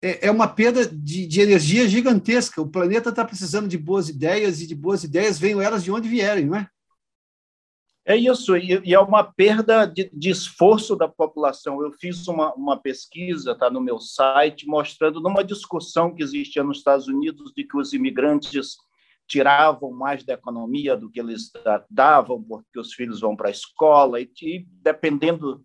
é, 0.02 0.28
é 0.28 0.30
uma 0.30 0.48
perda 0.48 0.86
de, 0.86 1.26
de 1.26 1.40
energia 1.40 1.88
gigantesca. 1.88 2.60
O 2.60 2.68
planeta 2.68 3.08
está 3.08 3.24
precisando 3.24 3.68
de 3.68 3.78
boas 3.78 4.08
ideias, 4.08 4.60
e 4.60 4.66
de 4.66 4.74
boas 4.74 5.02
ideias 5.02 5.38
venham 5.38 5.62
elas 5.62 5.82
de 5.82 5.90
onde 5.90 6.08
vierem, 6.08 6.46
não 6.46 6.56
é? 6.56 6.68
É 8.08 8.16
isso, 8.16 8.56
e, 8.56 8.94
é 8.94 8.98
uma 8.98 9.22
perda 9.22 9.84
de, 9.84 10.10
de, 10.10 10.30
esforço 10.30 10.96
da 10.96 11.06
população. 11.06 11.82
Eu 11.82 11.92
fiz 11.92 12.26
uma, 12.26 12.54
uma 12.54 12.74
pesquisa, 12.74 13.52
está 13.52 13.68
no 13.68 13.82
meu 13.82 14.00
site, 14.00 14.66
mostrando 14.66 15.20
numa 15.20 15.44
discussão 15.44 16.14
que 16.14 16.22
existia 16.22 16.64
nos 16.64 16.78
Estados 16.78 17.06
Unidos 17.06 17.52
de 17.54 17.64
que 17.64 17.76
os 17.76 17.92
imigrantes 17.92 18.78
tiravam 19.26 19.90
mais 19.90 20.24
da 20.24 20.32
economia 20.32 20.96
do 20.96 21.10
que 21.10 21.20
eles 21.20 21.52
davam, 21.90 22.42
porque 22.42 22.80
os 22.80 22.94
filhos 22.94 23.20
vão 23.20 23.36
para 23.36 23.48
a 23.48 23.50
escola, 23.50 24.18
e, 24.18 24.30
e 24.40 24.66
dependendo 24.82 25.62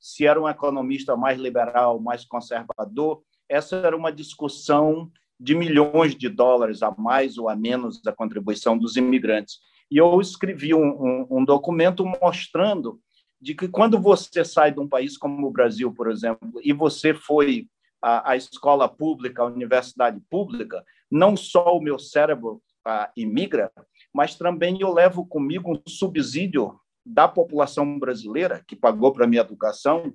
se 0.00 0.26
era 0.26 0.42
um 0.42 0.48
economista 0.48 1.16
mais 1.16 1.38
liberal, 1.38 2.00
mais 2.00 2.24
conservador, 2.24 3.22
essa 3.48 3.76
era 3.76 3.96
uma 3.96 4.10
discussão 4.10 5.08
de 5.38 5.54
milhões 5.54 6.16
de 6.16 6.28
dólares 6.28 6.82
a 6.82 6.90
mais 6.98 7.38
ou 7.38 7.48
a 7.48 7.54
menos 7.54 8.02
da 8.02 8.12
contribuição 8.12 8.76
dos 8.76 8.96
imigrantes. 8.96 9.60
E 9.90 9.98
eu 9.98 10.20
escrevi 10.20 10.74
um, 10.74 10.80
um, 10.80 11.26
um 11.30 11.44
documento 11.44 12.04
mostrando 12.04 13.00
de 13.40 13.54
que 13.54 13.68
quando 13.68 14.00
você 14.00 14.44
sai 14.44 14.72
de 14.72 14.80
um 14.80 14.88
país 14.88 15.16
como 15.16 15.46
o 15.46 15.52
Brasil, 15.52 15.92
por 15.92 16.10
exemplo, 16.10 16.60
e 16.62 16.72
você 16.72 17.14
foi 17.14 17.68
à, 18.00 18.32
à 18.32 18.36
escola 18.36 18.88
pública, 18.88 19.42
à 19.42 19.46
universidade 19.46 20.20
pública, 20.30 20.84
não 21.10 21.36
só 21.36 21.76
o 21.76 21.80
meu 21.80 21.98
cérebro 21.98 22.62
ah, 22.84 23.10
imigra, 23.16 23.70
mas 24.12 24.34
também 24.34 24.80
eu 24.80 24.92
levo 24.92 25.26
comigo 25.26 25.72
um 25.72 25.80
subsídio 25.88 26.78
da 27.04 27.28
população 27.28 27.98
brasileira 27.98 28.64
que 28.66 28.74
pagou 28.74 29.12
para 29.12 29.26
minha 29.26 29.42
educação 29.42 30.12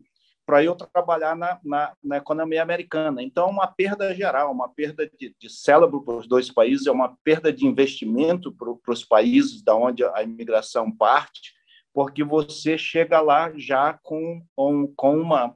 para 0.51 0.65
eu 0.65 0.75
trabalhar 0.75 1.34
na, 1.34 1.58
na, 1.63 1.93
na, 2.03 2.17
economia 2.17 2.62
americana. 2.62 3.24
Então, 3.24 3.50
uma 3.50 3.67
perda 3.67 4.13
geral, 4.13 4.51
uma 4.51 4.67
perda 4.67 5.10
de, 5.17 5.34
de 5.39 5.50
cérebro 5.50 6.03
para 6.03 6.17
os 6.17 6.27
dois 6.27 6.51
países, 6.51 6.88
é 6.88 6.91
uma 6.91 7.15
perda 7.24 7.53
de 7.53 7.65
investimento 7.65 8.51
para, 8.51 8.91
os 8.91 9.05
países 9.05 9.63
da 9.63 9.74
onde 9.74 10.03
a 10.03 10.22
imigração 10.22 10.91
parte, 10.91 11.53
porque 11.93 12.22
você 12.22 12.77
chega 12.77 13.22
lá 13.22 13.53
já 13.55 13.98
com, 14.03 14.46
com, 14.53 14.93
com 14.93 15.22
uma 15.22 15.55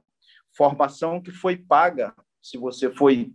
formação 0.56 1.20
que 1.20 1.30
foi 1.30 1.58
paga. 1.58 2.14
Se 2.40 2.56
você 2.56 2.90
foi 2.90 3.34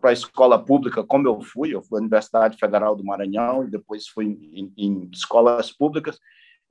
para 0.00 0.10
a 0.10 0.12
escola 0.12 0.56
pública, 0.56 1.02
como 1.02 1.26
eu 1.26 1.40
fui, 1.40 1.74
eu 1.74 1.82
fui 1.82 1.98
à 1.98 2.00
Universidade 2.00 2.56
Federal 2.56 2.94
do 2.94 3.04
Maranhão 3.04 3.64
e 3.64 3.70
depois 3.72 4.06
fui 4.06 4.26
em, 4.54 4.72
em 4.78 5.10
escolas 5.12 5.72
públicas, 5.72 6.20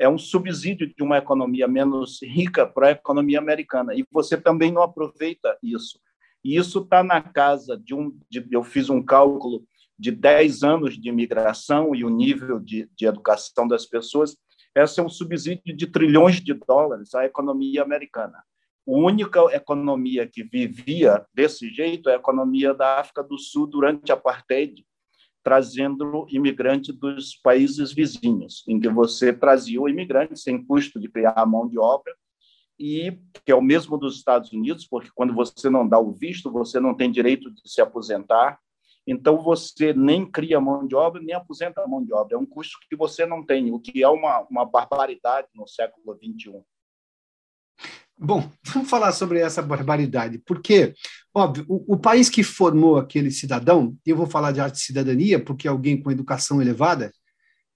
é 0.01 0.09
um 0.09 0.17
subsídio 0.17 0.87
de 0.87 1.03
uma 1.03 1.19
economia 1.19 1.67
menos 1.67 2.19
rica 2.23 2.65
para 2.65 2.87
a 2.87 2.91
economia 2.91 3.37
americana. 3.37 3.93
E 3.93 4.03
você 4.11 4.35
também 4.35 4.71
não 4.71 4.81
aproveita 4.81 5.55
isso. 5.61 5.99
E 6.43 6.57
isso 6.57 6.79
está 6.79 7.03
na 7.03 7.21
casa 7.21 7.77
de 7.77 7.93
um. 7.93 8.17
De, 8.27 8.43
eu 8.49 8.63
fiz 8.63 8.89
um 8.89 8.99
cálculo 8.99 9.63
de 9.99 10.09
10 10.09 10.63
anos 10.63 10.99
de 10.99 11.07
imigração 11.07 11.93
e 11.93 12.03
o 12.03 12.09
nível 12.09 12.59
de, 12.59 12.89
de 12.97 13.05
educação 13.05 13.67
das 13.67 13.85
pessoas. 13.85 14.35
Esse 14.75 14.99
é 14.99 15.03
um 15.03 15.09
subsídio 15.09 15.77
de 15.77 15.85
trilhões 15.85 16.41
de 16.41 16.55
dólares 16.55 17.13
à 17.13 17.23
economia 17.23 17.83
americana. 17.83 18.39
A 18.87 18.91
única 18.91 19.39
economia 19.53 20.25
que 20.25 20.43
vivia 20.43 21.23
desse 21.31 21.69
jeito 21.69 22.09
é 22.09 22.13
a 22.13 22.17
economia 22.17 22.73
da 22.73 22.99
África 22.99 23.21
do 23.21 23.37
Sul 23.37 23.67
durante 23.67 24.11
a 24.11 24.15
apartheid, 24.15 24.83
trazendo 25.43 26.25
imigrante 26.29 26.91
dos 26.91 27.35
países 27.35 27.91
vizinhos, 27.91 28.63
em 28.67 28.79
que 28.79 28.89
você 28.89 29.33
trazia 29.33 29.81
o 29.81 29.89
imigrante 29.89 30.39
sem 30.39 30.63
custo 30.63 30.99
de 30.99 31.09
criar 31.09 31.33
a 31.35 31.45
mão 31.45 31.67
de 31.67 31.79
obra, 31.79 32.13
e 32.79 33.17
que 33.45 33.51
é 33.51 33.55
o 33.55 33.61
mesmo 33.61 33.97
dos 33.97 34.17
Estados 34.17 34.51
Unidos, 34.51 34.87
porque 34.87 35.09
quando 35.13 35.33
você 35.33 35.69
não 35.69 35.87
dá 35.87 35.99
o 35.99 36.11
visto, 36.11 36.51
você 36.51 36.79
não 36.79 36.95
tem 36.95 37.11
direito 37.11 37.51
de 37.51 37.61
se 37.65 37.79
aposentar, 37.79 38.59
então 39.05 39.41
você 39.41 39.93
nem 39.93 40.29
cria 40.29 40.59
mão 40.59 40.87
de 40.87 40.95
obra, 40.95 41.21
nem 41.21 41.35
aposenta 41.35 41.81
a 41.81 41.87
mão 41.87 42.03
de 42.03 42.13
obra, 42.13 42.35
é 42.35 42.39
um 42.39 42.45
custo 42.45 42.77
que 42.89 42.95
você 42.95 43.25
não 43.25 43.45
tem, 43.45 43.71
o 43.71 43.79
que 43.79 44.03
é 44.03 44.09
uma, 44.09 44.41
uma 44.49 44.65
barbaridade 44.65 45.47
no 45.55 45.67
século 45.67 46.15
XXI. 46.15 46.63
Bom, 48.23 48.47
vamos 48.71 48.87
falar 48.87 49.11
sobre 49.13 49.39
essa 49.39 49.63
barbaridade, 49.63 50.37
porque, 50.45 50.93
óbvio, 51.33 51.65
o, 51.67 51.95
o, 51.95 51.97
país 51.97 52.29
que 52.29 52.43
formou 52.43 52.97
aquele 52.97 53.31
cidadão, 53.31 53.97
e 54.05 54.11
eu 54.11 54.15
vou 54.15 54.27
falar 54.27 54.51
de 54.51 54.61
arte 54.61 54.75
de 54.75 54.81
cidadania, 54.81 55.43
porque 55.43 55.67
alguém 55.67 55.99
com 55.99 56.11
educação 56.11 56.61
elevada, 56.61 57.11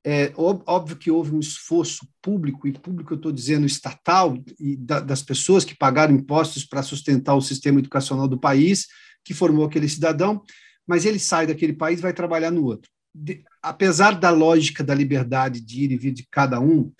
é 0.07 0.31
óbvio 0.37 0.97
que 0.97 1.09
houve 1.09 1.33
um 1.33 1.39
esforço 1.39 2.07
público, 2.21 2.67
e 2.67 2.73
público 2.73 3.13
eu 3.13 3.17
estou 3.17 3.31
dizendo 3.31 3.65
estatal, 3.65 4.37
e 4.59 4.77
da, 4.77 4.99
das 4.99 5.23
pessoas 5.23 5.65
que 5.65 5.75
pagaram 5.75 6.13
impostos 6.13 6.63
para 6.63 6.83
sustentar 6.83 7.33
o 7.33 7.41
sistema 7.41 7.79
educacional 7.79 8.27
do 8.27 8.39
país, 8.39 8.85
que 9.23 9.33
formou 9.33 9.65
aquele 9.65 9.89
cidadão, 9.89 10.43
mas 10.85 11.05
ele 11.05 11.17
sai 11.17 11.47
daquele 11.47 11.73
país 11.73 11.97
e 11.97 12.03
vai 12.03 12.13
trabalhar 12.13 12.51
no 12.51 12.63
outro. 12.65 12.91
De, 13.11 13.43
apesar 13.63 14.11
da 14.11 14.29
lógica 14.29 14.83
da 14.83 14.93
liberdade 14.93 15.59
de 15.59 15.85
ir 15.85 15.91
e 15.91 15.97
vir 15.97 16.11
de 16.11 16.27
cada 16.29 16.59
um, 16.59 16.91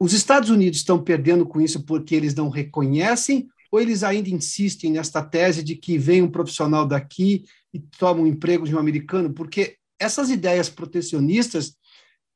os 0.00 0.12
Estados 0.12 0.50
Unidos 0.50 0.78
estão 0.78 1.02
perdendo 1.02 1.44
com 1.44 1.60
isso 1.60 1.84
porque 1.84 2.14
eles 2.14 2.34
não 2.34 2.48
reconhecem 2.48 3.48
ou 3.70 3.80
eles 3.80 4.02
ainda 4.02 4.30
insistem 4.30 4.92
nesta 4.92 5.22
tese 5.22 5.62
de 5.62 5.76
que 5.76 5.98
vem 5.98 6.22
um 6.22 6.30
profissional 6.30 6.86
daqui 6.86 7.44
e 7.72 7.78
toma 7.78 8.20
um 8.20 8.26
emprego 8.26 8.66
de 8.66 8.74
um 8.74 8.78
americano? 8.78 9.32
Porque 9.32 9.76
essas 9.98 10.30
ideias 10.30 10.68
protecionistas 10.68 11.76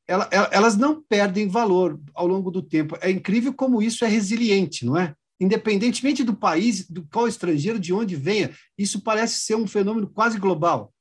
elas 0.06 0.76
não 0.76 1.00
perdem 1.00 1.48
valor 1.48 1.98
ao 2.12 2.26
longo 2.26 2.50
do 2.50 2.60
tempo. 2.60 2.98
É 3.00 3.10
incrível 3.10 3.54
como 3.54 3.80
isso 3.80 4.04
é 4.04 4.08
resiliente, 4.08 4.84
não 4.84 4.96
é? 4.96 5.14
Independentemente 5.40 6.24
do 6.24 6.34
país, 6.34 6.88
do 6.88 7.06
qual 7.06 7.28
estrangeiro, 7.28 7.78
de 7.78 7.92
onde 7.92 8.16
venha, 8.16 8.50
isso 8.76 9.00
parece 9.00 9.40
ser 9.40 9.54
um 9.54 9.66
fenômeno 9.66 10.08
quase 10.08 10.38
global 10.38 10.92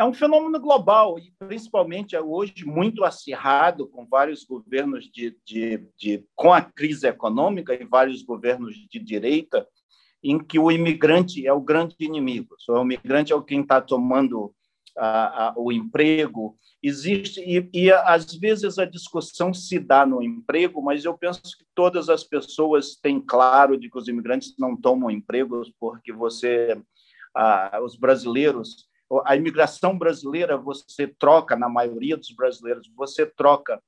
é 0.00 0.04
um 0.04 0.14
fenômeno 0.14 0.58
global 0.58 1.18
e 1.18 1.30
principalmente 1.38 2.16
é 2.16 2.22
hoje 2.22 2.64
muito 2.64 3.04
acirrado 3.04 3.86
com 3.86 4.06
vários 4.06 4.44
governos 4.44 5.04
de, 5.12 5.36
de, 5.44 5.86
de, 5.94 6.24
com 6.34 6.54
a 6.54 6.62
crise 6.62 7.06
econômica 7.06 7.74
e 7.74 7.84
vários 7.84 8.22
governos 8.22 8.74
de 8.90 8.98
direita 8.98 9.68
em 10.24 10.38
que 10.38 10.58
o 10.58 10.72
imigrante 10.72 11.46
é 11.46 11.52
o 11.52 11.60
grande 11.60 11.96
inimigo. 12.00 12.56
O 12.66 12.80
imigrante 12.80 13.30
é 13.30 13.42
quem 13.42 13.60
está 13.60 13.78
tomando 13.78 14.54
a, 14.96 15.48
a, 15.48 15.54
o 15.54 15.70
emprego. 15.70 16.56
Existe 16.82 17.42
e, 17.42 17.68
e 17.70 17.92
às 17.92 18.32
vezes 18.32 18.78
a 18.78 18.86
discussão 18.86 19.52
se 19.52 19.78
dá 19.78 20.06
no 20.06 20.22
emprego, 20.22 20.80
mas 20.80 21.04
eu 21.04 21.12
penso 21.12 21.42
que 21.42 21.66
todas 21.74 22.08
as 22.08 22.24
pessoas 22.24 22.96
têm 22.96 23.20
claro 23.20 23.76
de 23.76 23.90
que 23.90 23.98
os 23.98 24.08
imigrantes 24.08 24.54
não 24.58 24.74
tomam 24.74 25.10
empregos 25.10 25.70
porque 25.78 26.10
você, 26.10 26.80
ah, 27.36 27.80
os 27.84 27.96
brasileiros 27.96 28.88
a 29.24 29.36
imigração 29.36 29.98
brasileira, 29.98 30.56
você 30.56 31.06
troca, 31.06 31.56
na 31.56 31.68
maioria 31.68 32.16
dos 32.16 32.30
brasileiros, 32.30 32.88
você 32.96 33.26
troca 33.26 33.82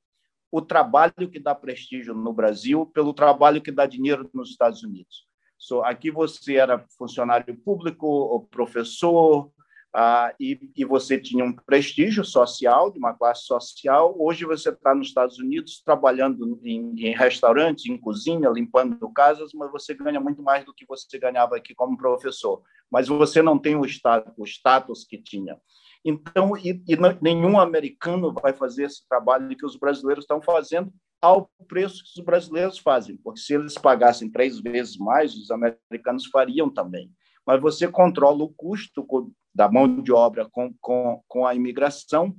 o 0.51 0.61
trabalho 0.61 1.31
que 1.31 1.39
dá 1.39 1.55
prestígio 1.55 2.15
no 2.15 2.33
Brasil 2.33 2.87
pelo 2.87 3.15
trabalho 3.15 3.63
que 3.63 3.71
dá 3.71 3.87
dinheiro 3.87 4.29
nos 4.35 4.51
Estados 4.51 4.83
Unidos. 4.83 5.27
So, 5.57 5.83
aqui 5.83 6.11
você 6.11 6.57
era 6.57 6.85
funcionário 6.99 7.57
público, 7.57 8.07
ou 8.07 8.45
professor, 8.45 9.51
ah, 9.95 10.35
e, 10.41 10.59
e, 10.75 10.87
você 10.87 11.21
tinha 11.21 11.45
um 11.45 11.53
prestígio 11.53 12.25
social, 12.25 12.91
de 12.91 12.99
uma 12.99 13.13
classe 13.13 13.45
social. 13.45 14.15
Hoje 14.19 14.47
você 14.47 14.71
está 14.71 14.95
nos 14.95 15.09
Estados 15.09 15.39
Unidos 15.39 15.83
trabalhando 15.85 16.59
em, 16.65 16.95
em 16.97 17.15
restaurantes, 17.15 17.85
em 17.85 17.99
cozinha, 17.99 18.49
limpando 18.49 19.13
casas, 19.13 19.53
mas 19.53 19.71
você 19.71 19.93
ganha 19.93 20.19
muito 20.19 20.43
mais 20.43 20.65
do 20.65 20.73
que 20.73 20.87
você 20.87 21.19
ganhava 21.19 21.57
aqui 21.57 21.75
como 21.75 21.97
professor. 21.97 22.63
Mas 22.91 23.09
você 23.09 23.43
não 23.43 23.59
tem 23.59 23.77
o 23.77 23.85
status, 23.85 24.33
o 24.39 24.45
status 24.45 25.05
que 25.05 25.19
tinha. 25.19 25.61
Então, 26.03 26.57
e, 26.57 26.83
e 26.89 26.97
nenhum 27.21 27.61
americano 27.61 28.33
vai 28.33 28.55
fazer 28.55 28.85
esse 28.85 29.07
trabalho 29.07 29.55
que 29.55 29.67
os 29.67 29.77
brasileiros 29.77 30.25
estão 30.25 30.41
fazendo 30.41 30.91
ao 31.21 31.51
preço 31.69 32.03
que 32.03 32.19
os 32.19 32.25
brasileiros 32.25 32.79
fazem, 32.79 33.17
porque 33.19 33.39
se 33.39 33.55
eles 33.55 33.75
pagassem 33.75 34.29
três 34.29 34.59
vezes 34.59 34.97
mais, 34.97 35.37
os 35.37 35.51
americanos 35.51 36.27
fariam 36.27 36.69
também 36.69 37.13
mas 37.47 37.61
você 37.61 37.89
controla 37.89 38.45
o 38.45 38.53
custo 38.55 39.07
da 39.55 39.71
mão 39.71 40.01
de 40.01 40.13
obra 40.13 40.49
com, 40.51 40.73
com, 40.81 41.23
com 41.29 41.47
a 41.47 41.55
imigração 41.55 42.35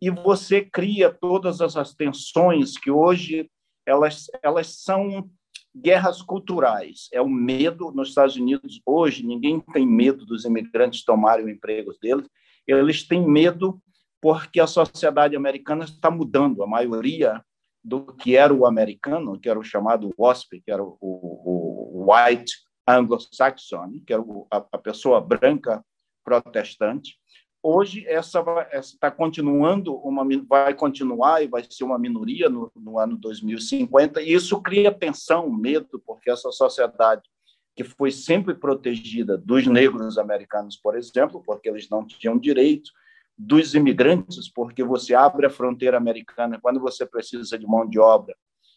e 0.00 0.10
você 0.10 0.62
cria 0.62 1.10
todas 1.10 1.60
essas 1.60 1.94
tensões 1.94 2.76
que 2.78 2.90
hoje 2.90 3.50
elas, 3.86 4.26
elas 4.42 4.82
são 4.82 5.28
guerras 5.74 6.22
culturais. 6.22 7.08
É 7.12 7.20
o 7.20 7.28
medo 7.28 7.90
nos 7.92 8.10
Estados 8.10 8.36
Unidos 8.36 8.80
hoje, 8.86 9.26
ninguém 9.26 9.60
tem 9.60 9.86
medo 9.86 10.24
dos 10.24 10.44
imigrantes 10.44 11.04
tomarem 11.04 11.44
o 11.44 11.50
emprego 11.50 11.92
deles, 12.00 12.28
eles 12.66 13.06
têm 13.06 13.26
medo 13.26 13.80
porque 14.20 14.58
a 14.58 14.66
sociedade 14.66 15.36
americana 15.36 15.84
está 15.84 16.10
mudando. 16.10 16.62
A 16.62 16.66
maioria 16.66 17.44
do 17.82 18.06
que 18.06 18.36
era 18.36 18.54
o 18.54 18.64
americano, 18.64 19.38
que 19.38 19.48
era 19.48 19.58
o 19.58 19.64
chamado 19.64 20.14
WASP, 20.16 20.62
que 20.62 20.70
era 20.70 20.82
o, 20.82 20.96
o, 21.00 22.06
o 22.06 22.06
White 22.10 22.52
anglo-saxon, 22.86 24.00
que 24.06 24.12
é 24.12 24.18
a, 24.50 24.78
pessoa 24.78 25.20
branca 25.20 25.84
protestante. 26.24 27.18
Hoje 27.62 28.04
essa 28.06 28.44
está 28.72 29.10
continuando 29.10 29.94
uma 29.96 30.26
vai 30.46 30.74
continuar 30.74 31.42
e 31.42 31.46
vai 31.46 31.64
ser 31.68 31.84
uma 31.84 31.98
minoria 31.98 32.48
no, 32.48 32.70
no 32.76 32.98
ano 32.98 33.16
2050 33.16 34.20
e 34.20 34.34
isso 34.34 34.60
cria 34.60 34.92
tensão, 34.92 35.50
medo, 35.50 36.02
porque 36.06 36.30
essa 36.30 36.52
sociedade 36.52 37.22
que 37.74 37.82
foi 37.82 38.10
sempre 38.10 38.54
protegida 38.54 39.36
dos 39.36 39.66
negros 39.66 40.16
americanos, 40.16 40.76
por 40.76 40.96
exemplo, 40.96 41.42
porque 41.44 41.68
eles 41.68 41.88
não 41.88 42.06
tinham 42.06 42.38
direito, 42.38 42.90
dos 43.36 43.74
imigrantes, 43.74 44.48
porque 44.48 44.84
você 44.84 45.14
abre 45.14 45.46
a 45.46 45.50
fronteira 45.50 45.96
americana 45.96 46.58
quando 46.60 46.78
você 46.78 47.04
precisa 47.04 47.58
de 47.58 47.66
mão 47.66 47.88
de 47.88 47.98
obra 47.98 48.36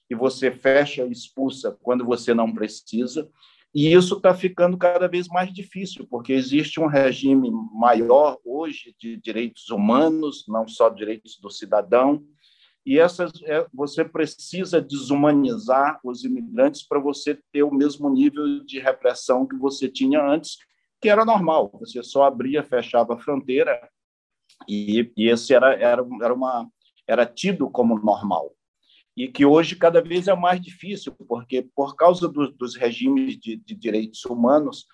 e 0.09 0.15
você 0.15 0.51
fecha 0.51 1.05
e 1.05 1.11
expulsa 1.11 1.77
quando 1.83 2.03
você 2.03 2.33
não 2.33 2.51
precisa. 2.51 3.29
E 3.73 3.93
isso 3.93 4.15
está 4.15 4.33
ficando 4.33 4.77
cada 4.77 5.07
vez 5.07 5.27
mais 5.27 5.53
difícil, 5.53 6.07
porque 6.09 6.33
existe 6.33 6.79
um 6.79 6.87
regime 6.87 7.51
maior 7.73 8.37
hoje 8.43 8.95
de 8.99 9.17
direitos 9.17 9.69
humanos, 9.69 10.45
não 10.47 10.67
só 10.67 10.89
direitos 10.89 11.37
do 11.39 11.49
cidadão, 11.49 12.23
e 12.85 12.97
essas, 12.97 13.31
é, 13.43 13.67
você 13.73 14.05
precisa 14.05 14.81
desumanizar 14.81 15.99
os 16.03 16.23
imigrantes 16.23 16.87
para 16.87 16.99
você 16.99 17.37
ter 17.51 17.61
o 17.61 17.73
mesmo 17.73 18.09
nível 18.09 18.63
de 18.63 18.79
repressão 18.79 19.45
que 19.45 19.57
você 19.57 19.89
tinha 19.89 20.25
antes, 20.25 20.57
que 21.01 21.09
era 21.09 21.25
normal. 21.25 21.69
Você 21.81 22.01
só 22.01 22.23
abria, 22.23 22.63
fechava 22.63 23.13
a 23.13 23.19
fronteira, 23.19 23.77
e, 24.67 25.11
e 25.17 25.29
esse 25.29 25.53
era, 25.53 25.73
era, 25.75 26.05
era, 26.21 26.33
uma, 26.33 26.67
era 27.05 27.25
tido 27.25 27.69
como 27.69 27.99
normal 27.99 28.56
e 29.17 29.27
que 29.27 29.43
hoje 29.43 29.75
cada 29.75 29.99
vez 29.99 30.27
é 30.27 30.35
mais 30.35 30.61
difícil, 30.61 31.11
porque 31.27 31.67
por 31.75 31.95
causa 31.95 32.27
do, 32.27 32.51
dos 32.51 32.75
regimes 32.75 33.35
de, 33.39 33.55
de, 33.55 33.73
direitos 33.73 34.23
humanos, 34.25 34.85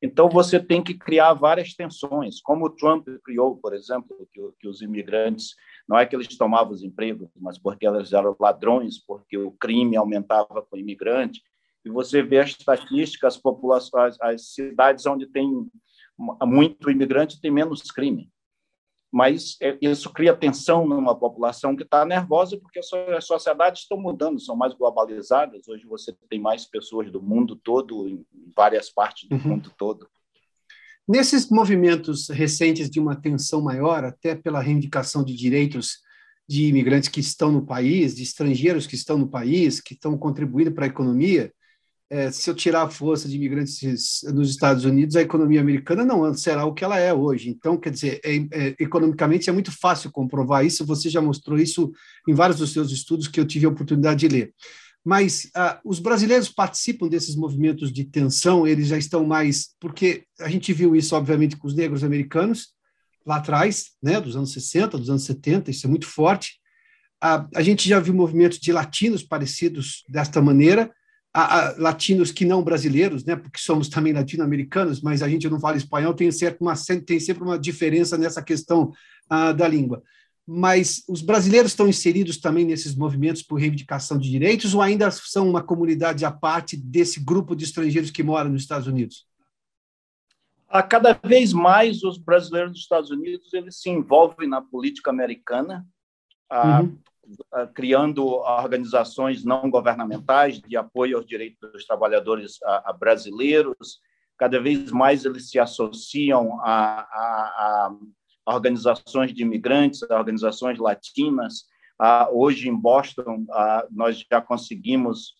então 0.00 0.28
você 0.28 0.60
tem 0.60 0.80
que 0.80 0.94
criar 0.94 1.32
várias 1.34 1.74
tensões, 1.74 2.40
como 2.40 2.66
o 2.66 2.70
Trump 2.70 3.08
criou, 3.24 3.56
por 3.56 3.74
exemplo, 3.74 4.16
que, 4.32 4.40
que 4.60 4.68
os 4.68 4.82
imigrantes, 4.82 5.56
não 5.88 5.98
é 5.98 6.06
que 6.06 6.14
eles 6.14 6.28
tomavam 6.38 6.72
os 6.72 6.84
empregos, 6.84 7.28
mas 7.36 7.58
porque 7.58 7.84
eles 7.84 8.12
eram 8.12 8.36
ladrões, 8.38 9.04
porque 9.04 9.36
o 9.36 9.50
crime 9.50 9.96
aumentava 9.96 10.62
com 10.62 10.76
o 10.76 10.78
imigrante, 10.78 11.42
e 11.84 11.90
você 11.90 12.22
vê 12.22 12.38
as 12.38 12.50
estatísticas, 12.50 13.34
as 13.34 13.40
populações, 13.40 14.16
as 14.20 14.54
cidades 14.54 15.04
onde 15.06 15.26
tem 15.26 15.50
muito 16.46 16.88
imigrante 16.88 17.40
tem 17.40 17.50
menos 17.50 17.82
crime. 17.90 18.31
Mas 19.12 19.58
é, 19.60 19.76
isso 19.82 20.10
cria 20.10 20.34
tensão 20.34 20.88
numa 20.88 21.14
população 21.14 21.76
que 21.76 21.82
está 21.82 22.02
nervosa, 22.02 22.56
porque 22.56 22.80
as 22.80 23.26
sociedades 23.26 23.82
estão 23.82 24.00
mudando, 24.00 24.40
são 24.40 24.56
mais 24.56 24.72
globalizadas. 24.72 25.68
Hoje 25.68 25.84
você 25.86 26.16
tem 26.30 26.40
mais 26.40 26.64
pessoas 26.64 27.12
do 27.12 27.20
mundo 27.20 27.54
todo, 27.54 28.08
em 28.08 28.24
várias 28.56 28.88
partes 28.88 29.28
do 29.28 29.36
uhum. 29.36 29.42
mundo 29.42 29.70
todo. 29.76 30.08
Nesses 31.06 31.50
movimentos 31.50 32.30
recentes 32.30 32.88
de 32.88 32.98
uma 32.98 33.14
tensão 33.14 33.60
maior, 33.60 34.02
até 34.02 34.34
pela 34.34 34.62
reivindicação 34.62 35.22
de 35.22 35.34
direitos 35.34 35.98
de 36.48 36.64
imigrantes 36.66 37.10
que 37.10 37.20
estão 37.20 37.52
no 37.52 37.66
país, 37.66 38.14
de 38.14 38.22
estrangeiros 38.22 38.86
que 38.86 38.94
estão 38.94 39.18
no 39.18 39.28
país, 39.28 39.78
que 39.78 39.92
estão 39.92 40.16
contribuindo 40.16 40.72
para 40.72 40.86
a 40.86 40.88
economia, 40.88 41.52
é, 42.12 42.30
se 42.30 42.50
eu 42.50 42.54
tirar 42.54 42.82
a 42.82 42.90
força 42.90 43.26
de 43.26 43.36
imigrantes 43.36 44.20
nos 44.34 44.50
Estados 44.50 44.84
Unidos, 44.84 45.16
a 45.16 45.22
economia 45.22 45.62
americana 45.62 46.04
não 46.04 46.34
será 46.34 46.66
o 46.66 46.74
que 46.74 46.84
ela 46.84 46.98
é 46.98 47.12
hoje. 47.12 47.48
Então, 47.48 47.78
quer 47.78 47.88
dizer, 47.88 48.20
é, 48.22 48.36
é, 48.52 48.76
economicamente 48.78 49.48
é 49.48 49.52
muito 49.52 49.72
fácil 49.72 50.10
comprovar 50.10 50.62
isso, 50.62 50.84
você 50.84 51.08
já 51.08 51.22
mostrou 51.22 51.58
isso 51.58 51.90
em 52.28 52.34
vários 52.34 52.58
dos 52.58 52.70
seus 52.70 52.92
estudos 52.92 53.28
que 53.28 53.40
eu 53.40 53.46
tive 53.46 53.64
a 53.64 53.70
oportunidade 53.70 54.20
de 54.20 54.28
ler. 54.28 54.54
Mas 55.02 55.50
ah, 55.56 55.80
os 55.82 55.98
brasileiros 55.98 56.50
participam 56.50 57.08
desses 57.08 57.34
movimentos 57.34 57.90
de 57.90 58.04
tensão, 58.04 58.66
eles 58.66 58.88
já 58.88 58.98
estão 58.98 59.24
mais. 59.24 59.70
Porque 59.80 60.24
a 60.38 60.50
gente 60.50 60.70
viu 60.74 60.94
isso, 60.94 61.16
obviamente, 61.16 61.56
com 61.56 61.66
os 61.66 61.74
negros 61.74 62.04
americanos, 62.04 62.74
lá 63.24 63.36
atrás, 63.36 63.92
né, 64.02 64.20
dos 64.20 64.36
anos 64.36 64.52
60, 64.52 64.98
dos 64.98 65.08
anos 65.08 65.24
70, 65.24 65.70
isso 65.70 65.86
é 65.86 65.90
muito 65.90 66.06
forte. 66.06 66.60
Ah, 67.22 67.48
a 67.54 67.62
gente 67.62 67.88
já 67.88 67.98
viu 67.98 68.12
movimentos 68.12 68.58
de 68.58 68.70
latinos 68.70 69.22
parecidos 69.22 70.04
desta 70.10 70.42
maneira 70.42 70.92
a, 71.34 71.68
a, 71.68 71.74
latinos 71.78 72.30
que 72.30 72.44
não 72.44 72.62
brasileiros, 72.62 73.24
né, 73.24 73.36
porque 73.36 73.58
somos 73.58 73.88
também 73.88 74.12
latino-americanos, 74.12 75.00
mas 75.00 75.22
a 75.22 75.28
gente 75.28 75.48
não 75.48 75.58
fala 75.58 75.76
espanhol, 75.76 76.12
tem, 76.12 76.30
certo 76.30 76.60
uma, 76.60 76.74
tem 77.06 77.18
sempre 77.18 77.42
uma 77.42 77.58
diferença 77.58 78.18
nessa 78.18 78.42
questão 78.42 78.92
ah, 79.30 79.52
da 79.52 79.66
língua. 79.66 80.02
Mas 80.46 81.04
os 81.08 81.22
brasileiros 81.22 81.70
estão 81.70 81.88
inseridos 81.88 82.36
também 82.36 82.64
nesses 82.64 82.94
movimentos 82.94 83.42
por 83.42 83.60
reivindicação 83.60 84.18
de 84.18 84.28
direitos 84.28 84.74
ou 84.74 84.82
ainda 84.82 85.10
são 85.10 85.48
uma 85.48 85.62
comunidade 85.62 86.24
à 86.24 86.32
parte 86.32 86.76
desse 86.76 87.20
grupo 87.20 87.54
de 87.54 87.64
estrangeiros 87.64 88.10
que 88.10 88.22
moram 88.22 88.50
nos 88.50 88.62
Estados 88.62 88.88
Unidos? 88.88 89.26
A 90.68 90.82
cada 90.82 91.12
vez 91.12 91.52
mais 91.52 92.02
os 92.02 92.18
brasileiros 92.18 92.72
dos 92.72 92.80
Estados 92.80 93.10
Unidos 93.10 93.52
eles 93.52 93.80
se 93.80 93.88
envolvem 93.88 94.48
na 94.48 94.60
política 94.60 95.10
americana, 95.10 95.86
ah, 96.50 96.80
uhum. 96.80 96.98
Criando 97.74 98.26
organizações 98.26 99.44
não 99.44 99.70
governamentais 99.70 100.60
de 100.60 100.76
apoio 100.76 101.16
aos 101.16 101.26
direitos 101.26 101.72
dos 101.72 101.86
trabalhadores 101.86 102.58
brasileiros. 102.98 104.00
Cada 104.36 104.60
vez 104.60 104.90
mais 104.90 105.24
eles 105.24 105.48
se 105.48 105.58
associam 105.58 106.60
a, 106.62 107.00
a, 107.00 107.92
a 108.44 108.54
organizações 108.54 109.32
de 109.32 109.42
imigrantes, 109.42 110.02
a 110.02 110.18
organizações 110.18 110.78
latinas. 110.78 111.66
hoje, 112.32 112.68
em 112.68 112.74
Boston, 112.74 113.46
nós 113.90 114.24
já 114.30 114.40
conseguimos 114.40 115.34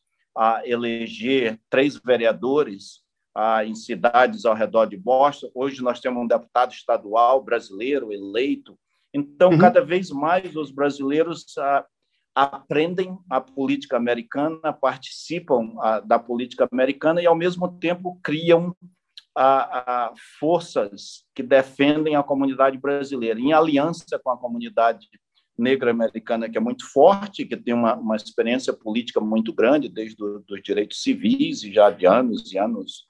eleger 0.65 1.61
três 1.69 1.97
vereadores 1.97 3.03
em 3.65 3.75
cidades 3.75 4.45
ao 4.45 4.55
redor 4.55 4.87
de 4.87 4.97
Boston. 4.97 5.51
Hoje, 5.55 5.83
nós 5.83 6.01
temos 6.01 6.23
um 6.23 6.27
deputado 6.27 6.73
estadual 6.73 7.43
brasileiro 7.43 8.13
eleito 8.13 8.79
então, 9.13 9.51
uhum. 9.51 9.59
cada 9.59 9.85
vez 9.85 10.11
mais 10.11 10.57
os 10.57 10.71
brasileiros 10.71 11.45
ah, 11.59 11.85
aprendem 12.35 13.19
a 13.29 13.41
política 13.41 13.97
americana, 13.97 14.73
participam 14.73 15.75
ah, 15.81 16.01
da 16.01 16.19
política 16.19 16.67
americana 16.73 17.21
e, 17.21 17.27
ao 17.27 17.37
mesmo 17.37 17.69
tempo, 17.79 18.19
criam 18.23 18.75
ah, 19.37 20.13
forças 20.41 21.25
que 21.35 21.43
defendem 21.43 22.17
a 22.17 22.23
comunidade 22.23 22.79
brasileira, 22.79 23.39
em 23.39 23.53
aliança 23.53 24.19
com 24.23 24.31
a 24.31 24.39
comunidade 24.39 25.09
negra 25.59 25.91
americana, 25.91 26.49
que 26.49 26.57
é 26.57 26.61
muito 26.61 26.91
forte, 26.91 27.45
que 27.45 27.57
tem 27.57 27.75
uma, 27.75 27.95
uma 27.95 28.17
experiência 28.17 28.73
política 28.73 29.21
muito 29.21 29.53
grande, 29.53 29.89
desde 29.91 30.23
os 30.25 30.63
direitos 30.63 31.03
civis 31.03 31.63
e 31.63 31.73
já 31.73 31.91
de 31.91 32.07
anos 32.07 32.51
e 32.51 32.59
anos 32.59 33.07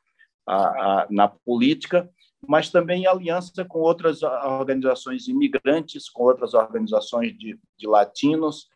na 1.09 1.29
política 1.29 2.11
mas 2.47 2.71
também 2.71 3.03
em 3.03 3.07
aliança 3.07 3.65
com 3.65 3.81
outras 3.81 4.23
organizações 4.23 5.29
imigrantes, 5.29 6.09
com 6.09 6.25
outras 6.25 6.55
organizações 6.55 7.37
de, 7.37 7.59
de 7.79 7.87
latinos, 7.87 8.69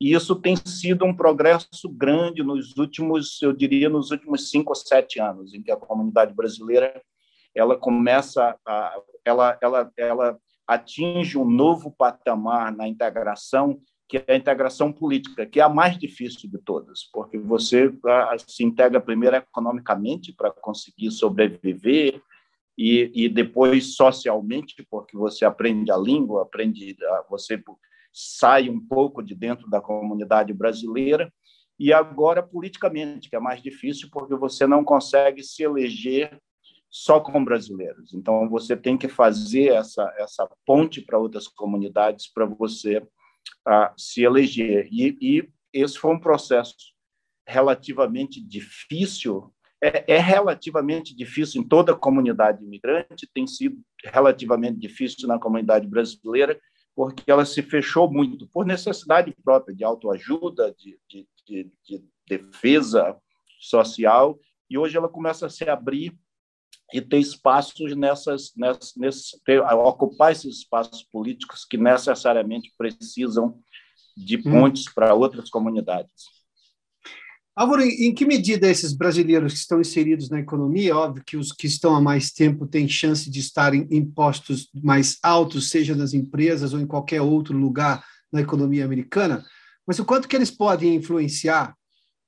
e 0.00 0.12
isso 0.12 0.34
tem 0.36 0.56
sido 0.56 1.04
um 1.04 1.14
progresso 1.14 1.88
grande 1.88 2.42
nos 2.42 2.76
últimos, 2.76 3.40
eu 3.40 3.52
diria, 3.52 3.88
nos 3.88 4.10
últimos 4.10 4.50
cinco 4.50 4.70
ou 4.70 4.74
sete 4.74 5.20
anos, 5.20 5.54
em 5.54 5.62
que 5.62 5.70
a 5.70 5.76
comunidade 5.76 6.34
brasileira 6.34 7.00
ela 7.54 7.76
começa 7.76 8.56
a, 8.66 9.00
ela, 9.24 9.56
ela, 9.62 9.92
ela 9.96 10.38
atinge 10.66 11.38
um 11.38 11.48
novo 11.48 11.90
patamar 11.90 12.74
na 12.74 12.88
integração, 12.88 13.80
que 14.08 14.18
é 14.18 14.32
a 14.32 14.36
integração 14.36 14.92
política, 14.92 15.46
que 15.46 15.60
é 15.60 15.62
a 15.62 15.68
mais 15.68 15.96
difícil 15.96 16.50
de 16.50 16.58
todas, 16.58 17.04
porque 17.12 17.38
você 17.38 17.92
se 18.46 18.64
integra 18.64 19.00
primeiro 19.00 19.36
economicamente 19.36 20.32
para 20.32 20.50
conseguir 20.50 21.10
sobreviver, 21.12 22.20
e, 22.76 23.10
e 23.14 23.28
depois 23.28 23.94
socialmente, 23.94 24.86
porque 24.90 25.16
você 25.16 25.44
aprende 25.44 25.90
a 25.90 25.96
língua, 25.96 26.42
aprende, 26.42 26.96
você 27.28 27.62
sai 28.12 28.68
um 28.68 28.80
pouco 28.80 29.22
de 29.22 29.34
dentro 29.34 29.68
da 29.68 29.80
comunidade 29.80 30.52
brasileira, 30.52 31.32
e 31.78 31.92
agora 31.92 32.42
politicamente, 32.42 33.28
que 33.28 33.36
é 33.36 33.40
mais 33.40 33.62
difícil, 33.62 34.08
porque 34.12 34.34
você 34.34 34.66
não 34.66 34.84
consegue 34.84 35.42
se 35.42 35.62
eleger 35.62 36.40
só 36.88 37.18
com 37.18 37.44
brasileiros. 37.44 38.14
Então, 38.14 38.48
você 38.48 38.76
tem 38.76 38.96
que 38.96 39.08
fazer 39.08 39.72
essa, 39.72 40.14
essa 40.16 40.48
ponte 40.64 41.00
para 41.00 41.18
outras 41.18 41.48
comunidades 41.48 42.32
para 42.32 42.46
você 42.46 42.98
uh, 42.98 43.92
se 43.96 44.22
eleger. 44.22 44.86
E, 44.92 45.18
e 45.20 45.48
esse 45.72 45.98
foi 45.98 46.14
um 46.14 46.20
processo 46.20 46.76
relativamente 47.46 48.40
difícil 48.40 49.52
é, 49.84 50.04
é, 50.14 50.18
relativamente 50.18 51.14
difícil 51.14 51.60
em 51.60 51.68
toda 51.68 51.92
a 51.92 51.96
comunidade 51.96 52.64
imigrante, 52.64 53.28
tem 53.34 53.46
sido 53.46 53.76
relativamente 54.02 54.78
difícil 54.78 55.28
na 55.28 55.38
comunidade 55.38 55.86
brasileira, 55.86 56.58
porque 56.96 57.30
ela 57.30 57.44
se 57.44 57.62
fechou 57.62 58.10
muito 58.10 58.48
por 58.48 58.64
necessidade 58.64 59.34
própria 59.44 59.76
de 59.76 59.84
autoajuda, 59.84 60.74
de, 60.78 60.98
de, 61.06 61.28
de, 61.46 61.70
de 61.84 62.04
defesa 62.26 63.14
social, 63.60 64.38
e 64.70 64.78
hoje 64.78 64.96
ela 64.96 65.08
começa 65.08 65.46
a 65.46 65.50
se 65.50 65.68
abrir 65.68 66.16
e 66.90 67.02
ter 67.02 67.18
espaços 67.18 67.94
nessas, 67.94 68.52
nessas, 68.56 68.94
nessas 68.96 69.40
ter, 69.44 69.60
ocupar 69.60 70.32
esses 70.32 70.60
espaços 70.60 71.02
políticos 71.02 71.66
que 71.66 71.76
necessariamente 71.76 72.72
precisam 72.78 73.60
de 74.16 74.38
hum. 74.38 74.42
pontes 74.44 74.86
hum. 74.86 74.92
para 74.94 75.14
outras 75.14 75.50
comunidades. 75.50 76.43
Álvaro, 77.56 77.82
em 77.82 78.12
que 78.12 78.26
medida 78.26 78.68
esses 78.68 78.92
brasileiros 78.92 79.52
que 79.52 79.58
estão 79.60 79.80
inseridos 79.80 80.28
na 80.28 80.40
economia, 80.40 80.96
óbvio 80.96 81.22
que 81.24 81.36
os 81.36 81.52
que 81.52 81.68
estão 81.68 81.94
há 81.94 82.00
mais 82.00 82.32
tempo 82.32 82.66
têm 82.66 82.88
chance 82.88 83.30
de 83.30 83.38
estarem 83.38 83.86
em 83.92 84.04
postos 84.04 84.68
mais 84.74 85.18
altos, 85.22 85.70
seja 85.70 85.94
nas 85.94 86.14
empresas 86.14 86.72
ou 86.72 86.80
em 86.80 86.86
qualquer 86.86 87.22
outro 87.22 87.56
lugar 87.56 88.04
na 88.32 88.40
economia 88.40 88.84
americana, 88.84 89.44
mas 89.86 90.00
o 90.00 90.04
quanto 90.04 90.26
que 90.26 90.34
eles 90.34 90.50
podem 90.50 90.96
influenciar 90.96 91.76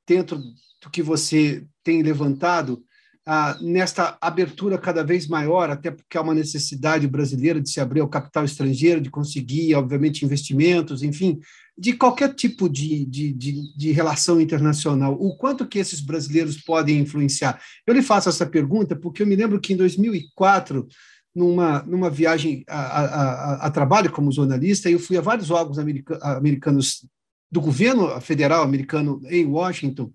dentro 0.07 0.39
do 0.39 0.91
que 0.93 1.03
você 1.03 1.67
tem 1.83 2.03
levantado 2.03 2.85
ah, 3.27 3.59
nesta 3.61 4.17
abertura 4.21 4.79
cada 4.79 5.03
vez 5.03 5.27
maior, 5.27 5.69
até 5.69 5.91
porque 5.91 6.17
há 6.17 6.23
uma 6.23 6.33
necessidade 6.33 7.09
brasileira 7.09 7.61
de 7.61 7.69
se 7.69 7.81
abrir 7.81 8.01
ao 8.01 8.09
capital 8.09 8.45
estrangeiro, 8.45 9.01
de 9.01 9.11
conseguir, 9.11 9.75
obviamente, 9.75 10.25
investimentos, 10.25 11.03
enfim, 11.03 11.41
de 11.77 11.93
qualquer 11.93 12.33
tipo 12.35 12.69
de, 12.69 13.05
de, 13.05 13.33
de, 13.33 13.77
de, 13.77 13.93
relação 13.93 14.41
internacional, 14.41 15.15
o 15.15 15.37
quanto 15.37 15.67
que 15.67 15.79
esses 15.79 16.01
brasileiros 16.01 16.57
podem 16.57 17.01
influenciar? 17.01 17.61
Eu 17.85 17.95
lhe 17.95 18.03
faço 18.03 18.29
essa 18.29 18.47
pergunta 18.47 18.95
porque 18.95 19.23
eu 19.23 19.27
me 19.27 19.37
lembro 19.37 19.61
que 19.61 19.73
em 19.73 19.77
2004, 19.77 20.87
numa, 21.35 21.83
numa 21.83 22.09
viagem 22.09 22.65
a, 22.69 22.79
a, 22.79 23.05
a, 23.05 23.67
a 23.67 23.71
trabalho 23.71 24.11
como 24.11 24.33
jornalista, 24.33 24.89
eu 24.89 25.01
fui 25.01 25.19
a 25.19 25.21
vários 25.21 25.51
órgãos 25.51 25.79
america, 25.79 26.17
americanos 26.23 27.05
do 27.51 27.61
governo 27.61 28.21
federal 28.21 28.63
americano 28.63 29.21
em 29.29 29.45
Washington, 29.45 30.13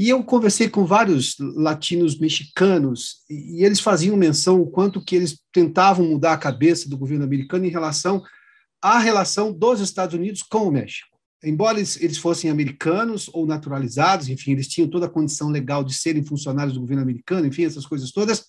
e 0.00 0.10
eu 0.10 0.22
conversei 0.22 0.68
com 0.68 0.86
vários 0.86 1.34
latinos 1.40 2.20
mexicanos, 2.20 3.16
e, 3.28 3.64
eles 3.64 3.80
faziam 3.80 4.16
menção 4.16 4.60
o 4.60 4.70
quanto 4.70 5.04
que 5.04 5.16
eles 5.16 5.40
tentavam 5.52 6.06
mudar 6.06 6.34
a 6.34 6.38
cabeça 6.38 6.88
do 6.88 6.96
governo 6.96 7.24
americano 7.24 7.66
em 7.66 7.68
relação 7.68 8.22
a 8.80 9.00
relação 9.00 9.52
dos 9.52 9.80
Estados 9.80 10.14
Unidos 10.14 10.40
com 10.40 10.68
o 10.68 10.70
México. 10.70 11.18
Embora 11.42 11.78
eles, 11.78 12.00
eles 12.00 12.16
fossem 12.16 12.48
americanos 12.48 13.28
ou 13.32 13.44
naturalizados, 13.44 14.28
enfim, 14.28 14.52
eles 14.52 14.68
tinham 14.68 14.88
toda 14.88 15.06
a 15.06 15.10
condição 15.10 15.48
legal 15.48 15.82
de 15.82 15.92
serem 15.92 16.22
funcionários 16.22 16.74
do 16.74 16.80
governo 16.80 17.02
americano, 17.02 17.48
enfim, 17.48 17.64
essas 17.64 17.84
coisas 17.84 18.12
todas, 18.12 18.44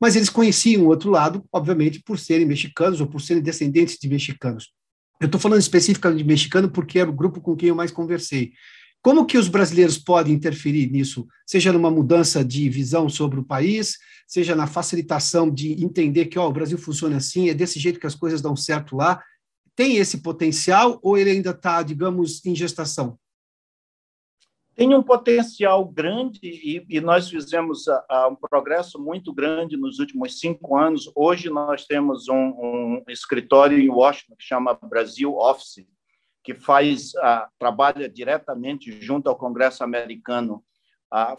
mas 0.00 0.16
eles 0.16 0.30
conheciam 0.30 0.84
o 0.84 0.88
outro 0.88 1.10
lado, 1.10 1.44
obviamente, 1.52 2.02
por 2.02 2.18
serem 2.18 2.46
mexicanos 2.46 3.02
ou 3.02 3.06
por 3.06 3.20
serem 3.20 3.42
descendentes 3.42 3.98
de 4.00 4.08
mexicanos. 4.08 4.72
Eu 5.20 5.26
estou 5.26 5.38
falando 5.38 5.60
especificamente 5.60 6.22
de 6.22 6.24
mexicano 6.24 6.70
porque 6.70 6.98
era 6.98 7.10
o 7.10 7.14
grupo 7.14 7.42
com 7.42 7.54
quem 7.54 7.68
eu 7.68 7.74
mais 7.74 7.90
conversei. 7.90 8.52
Como 9.04 9.26
que 9.26 9.36
os 9.36 9.48
brasileiros 9.48 9.98
podem 9.98 10.32
interferir 10.32 10.90
nisso, 10.90 11.28
seja 11.46 11.70
numa 11.70 11.90
mudança 11.90 12.42
de 12.42 12.70
visão 12.70 13.06
sobre 13.06 13.38
o 13.38 13.44
país, 13.44 13.98
seja 14.26 14.56
na 14.56 14.66
facilitação 14.66 15.50
de 15.50 15.84
entender 15.84 16.24
que 16.24 16.38
ó, 16.38 16.48
o 16.48 16.52
Brasil 16.52 16.78
funciona 16.78 17.18
assim, 17.18 17.50
é 17.50 17.54
desse 17.54 17.78
jeito 17.78 18.00
que 18.00 18.06
as 18.06 18.14
coisas 18.14 18.40
dão 18.40 18.56
certo 18.56 18.96
lá, 18.96 19.22
tem 19.76 19.98
esse 19.98 20.22
potencial 20.22 20.98
ou 21.02 21.18
ele 21.18 21.32
ainda 21.32 21.50
está, 21.50 21.82
digamos, 21.82 22.42
em 22.46 22.56
gestação? 22.56 23.18
Tem 24.74 24.94
um 24.94 25.02
potencial 25.02 25.84
grande 25.84 26.40
e, 26.42 26.82
e 26.88 26.98
nós 26.98 27.28
fizemos 27.28 27.86
a, 27.86 28.04
a, 28.08 28.28
um 28.28 28.34
progresso 28.34 28.98
muito 28.98 29.34
grande 29.34 29.76
nos 29.76 29.98
últimos 29.98 30.40
cinco 30.40 30.78
anos. 30.78 31.12
Hoje 31.14 31.50
nós 31.50 31.84
temos 31.84 32.26
um, 32.30 32.34
um 32.34 33.04
escritório 33.08 33.78
em 33.78 33.90
Washington 33.90 34.34
que 34.34 34.44
chama 34.44 34.72
Brasil 34.82 35.34
Office, 35.34 35.86
que 36.44 36.54
faz 36.54 37.14
a, 37.16 37.48
trabalha 37.58 38.08
diretamente 38.08 38.92
junto 39.00 39.28
ao 39.28 39.36
Congresso 39.36 39.82
americano, 39.82 40.62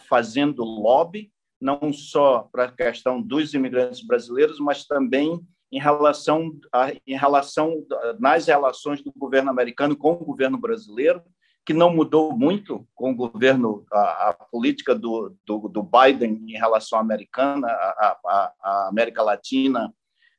fazendo 0.07 0.63
lobby 0.63 1.31
não 1.61 1.91
só 1.93 2.47
para 2.51 2.65
a 2.65 2.71
questão 2.71 3.21
dos 3.21 3.53
imigrantes 3.53 4.05
brasileiros, 4.05 4.59
mas 4.59 4.85
também 4.85 5.39
em 5.71 5.79
relação, 5.79 6.57
a, 6.71 6.91
em 7.05 7.17
relação 7.17 7.85
nas 8.19 8.47
relações 8.47 9.01
do 9.03 9.11
governo 9.15 9.49
americano 9.49 9.95
com 9.95 10.13
o 10.13 10.25
governo 10.25 10.57
brasileiro, 10.57 11.21
que 11.65 11.73
não 11.73 11.93
mudou 11.93 12.37
muito 12.37 12.87
com 12.93 13.11
o 13.11 13.15
governo, 13.15 13.85
a, 13.91 14.29
a 14.29 14.33
política 14.33 14.93
do, 14.93 15.35
do, 15.45 15.67
do, 15.67 15.83
Biden 15.83 16.43
em 16.47 16.57
relação 16.57 16.99
à 16.99 17.01
americana, 17.01 17.67
a, 17.67 18.87
América 18.87 19.23
Latina 19.23 19.91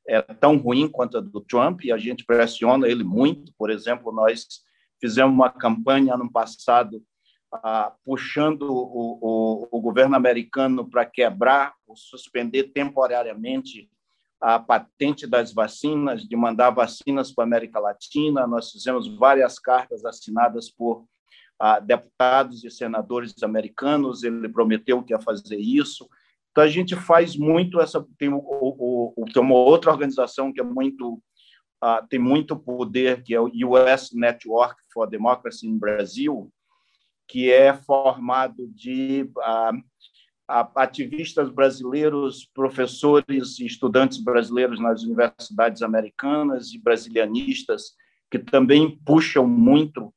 é 0.09 0.23
tão 0.23 0.57
ruim 0.57 0.88
quanto 0.88 1.19
a 1.19 1.21
do 1.21 1.40
Trump 1.40 1.85
e 1.85 1.92
a 1.92 1.99
gente 1.99 2.25
pressiona 2.25 2.88
ele 2.88 3.05
muito. 3.05 3.53
Por 3.59 3.71
exemplo, 3.71 4.12
nós 4.12 4.47
fizemos 5.01 5.35
uma 5.35 5.51
campanha 5.51 6.14
ano 6.14 6.31
passado 6.31 7.03
ah, 7.53 7.92
puxando 8.05 8.62
o, 8.62 9.19
o, 9.21 9.69
o, 9.71 9.81
governo 9.81 10.16
americano 10.16 10.88
para 10.88 11.05
quebrar 11.05 11.75
ou 11.87 11.97
suspender 11.97 12.64
temporariamente 12.64 13.88
a 14.40 14.59
patente 14.59 15.27
das 15.27 15.53
vacinas, 15.53 16.23
de 16.23 16.37
mandar 16.37 16.71
vacinas 16.71 17.33
para 17.33 17.45
a 17.45 17.47
América 17.47 17.81
Latina. 17.81 18.47
Nós 18.47 18.71
fizemos 18.71 19.09
várias 19.16 19.59
cartas 19.59 20.05
assinadas 20.05 20.71
por 20.71 21.07
ah, 21.59 21.79
deputados 21.79 22.62
e 22.64 22.71
senadores 22.71 23.42
americanos. 23.42 24.23
Ele 24.23 24.49
prometeu 24.49 25.03
que 25.03 25.12
ia 25.12 25.21
fazer 25.21 25.59
isso. 25.59 26.09
Então 26.57 26.64
a 26.64 26.69
gente 26.69 26.97
faz 26.97 27.37
muito 27.37 27.79
essa 27.83 28.03
tem, 28.16 28.31
o, 28.31 28.40
o, 28.40 29.25
tem 29.31 29.42
uma 29.42 29.57
outra 29.57 29.90
organização 29.90 30.51
que 30.51 30.59
é 30.59 30.64
muito 30.64 31.23
ah, 31.83 32.03
tem 32.09 32.19
muito 32.19 32.57
poder 32.59 33.23
que 33.23 33.35
é 33.35 33.38
o 33.38 33.51
US 33.69 34.11
Network 34.14 34.81
for 34.90 35.07
Democracy 35.07 35.66
in 35.66 35.77
Brasil 35.77 36.51
que 37.29 37.53
é 37.53 37.75
formado 37.75 38.66
de 38.69 39.31
ah, 39.38 39.73
ativistas 40.77 41.51
brasileiros, 41.51 42.49
professores 42.55 43.59
e 43.59 43.66
estudantes 43.66 44.16
brasileiros 44.16 44.81
nas 44.81 45.03
universidades 45.03 45.83
americanas 45.83 46.73
e 46.73 46.79
brasilianistas 46.79 47.92
que 48.31 48.38
também 48.38 48.99
puxam 49.05 49.47
muito 49.47 50.11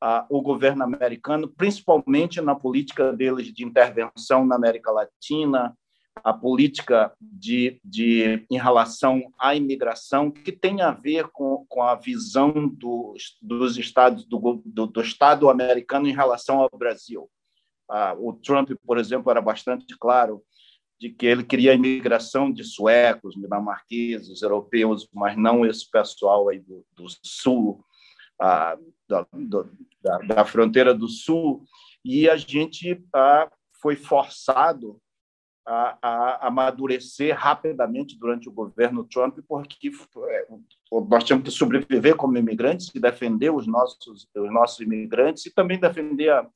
ah, 0.00 0.24
o 0.30 0.40
governo 0.40 0.84
americano, 0.84 1.48
principalmente 1.48 2.40
na 2.40 2.54
política 2.54 3.12
deles 3.12 3.52
de 3.52 3.64
intervenção 3.64 4.46
na 4.46 4.54
América 4.54 4.92
Latina, 4.92 5.76
a 6.22 6.32
política 6.32 7.12
de, 7.20 7.80
de 7.84 8.44
em 8.50 8.58
relação 8.58 9.22
à 9.38 9.54
imigração, 9.54 10.30
que 10.30 10.52
tem 10.52 10.80
a 10.80 10.90
ver 10.90 11.28
com, 11.28 11.64
com 11.68 11.82
a 11.82 11.94
visão 11.94 12.52
do, 12.68 13.14
dos 13.40 13.76
estados 13.76 14.24
do, 14.24 14.62
do, 14.64 14.86
do 14.86 15.00
Estado 15.00 15.48
americano 15.48 16.08
em 16.08 16.14
relação 16.14 16.60
ao 16.60 16.70
Brasil. 16.78 17.30
Ah, 17.88 18.14
o 18.18 18.32
Trump, 18.32 18.70
por 18.86 18.98
exemplo, 18.98 19.30
era 19.30 19.40
bastante 19.40 19.96
claro 19.98 20.42
de 21.00 21.08
que 21.08 21.24
ele 21.24 21.42
queria 21.42 21.72
a 21.72 21.74
imigração 21.74 22.52
de 22.52 22.62
suecos, 22.62 23.34
dinamarqueses, 23.34 24.42
europeus, 24.42 25.08
mas 25.12 25.36
não 25.36 25.64
esse 25.64 25.90
pessoal 25.90 26.48
aí 26.48 26.60
do, 26.60 26.84
do 26.94 27.06
sul, 27.22 27.82
ah, 28.38 28.76
da, 29.08 29.26
da, 30.02 30.18
da, 30.18 30.44
fronteira 30.44 30.94
do 30.94 31.08
sul. 31.08 31.64
E 32.04 32.28
a 32.28 32.36
gente 32.36 33.02
ah, 33.14 33.50
foi 33.80 33.96
forçado 33.96 35.00
a, 35.72 35.98
a 36.02 36.48
amadurecer 36.48 37.36
rapidamente 37.38 38.18
durante 38.18 38.48
o 38.48 38.52
governo 38.52 39.04
Trump, 39.04 39.38
porque 39.46 39.92
é, 40.28 40.46
nós 41.08 41.22
tínhamos 41.22 41.44
que 41.44 41.56
sobreviver 41.56 42.16
como 42.16 42.36
imigrantes 42.36 42.90
e 42.92 42.98
defender 42.98 43.50
os 43.50 43.68
nossos, 43.68 44.28
os 44.36 44.52
nossos 44.52 44.80
imigrantes 44.80 45.46
e 45.46 45.54
também 45.54 45.78
defender 45.78 46.30
a, 46.30 46.48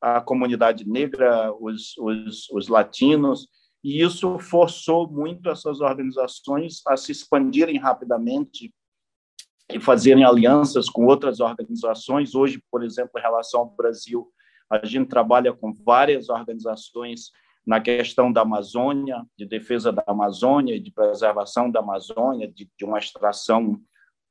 a 0.00 0.20
comunidade 0.20 0.88
negra, 0.88 1.52
os, 1.52 1.96
os, 1.98 2.48
os 2.50 2.68
latinos, 2.68 3.48
e 3.82 4.02
isso 4.02 4.38
forçou 4.38 5.10
muito 5.10 5.50
essas 5.50 5.80
organizações 5.80 6.80
a 6.86 6.96
se 6.96 7.10
expandirem 7.10 7.76
rapidamente 7.76 8.72
e 9.72 9.80
fazerem 9.80 10.24
alianças 10.24 10.88
com 10.88 11.06
outras 11.06 11.40
organizações. 11.40 12.36
Hoje, 12.36 12.62
por 12.70 12.84
exemplo, 12.84 13.18
em 13.18 13.22
relação 13.22 13.60
ao 13.62 13.70
Brasil, 13.70 14.30
a 14.70 14.84
gente 14.86 15.08
trabalha 15.08 15.52
com 15.52 15.72
várias 15.72 16.28
organizações 16.28 17.30
na 17.70 17.80
questão 17.80 18.32
da 18.32 18.40
Amazônia, 18.40 19.24
de 19.38 19.46
defesa 19.46 19.92
da 19.92 20.02
Amazônia, 20.04 20.80
de 20.80 20.90
preservação 20.90 21.70
da 21.70 21.78
Amazônia, 21.78 22.50
de, 22.50 22.68
de 22.76 22.84
uma 22.84 22.98
extração 22.98 23.80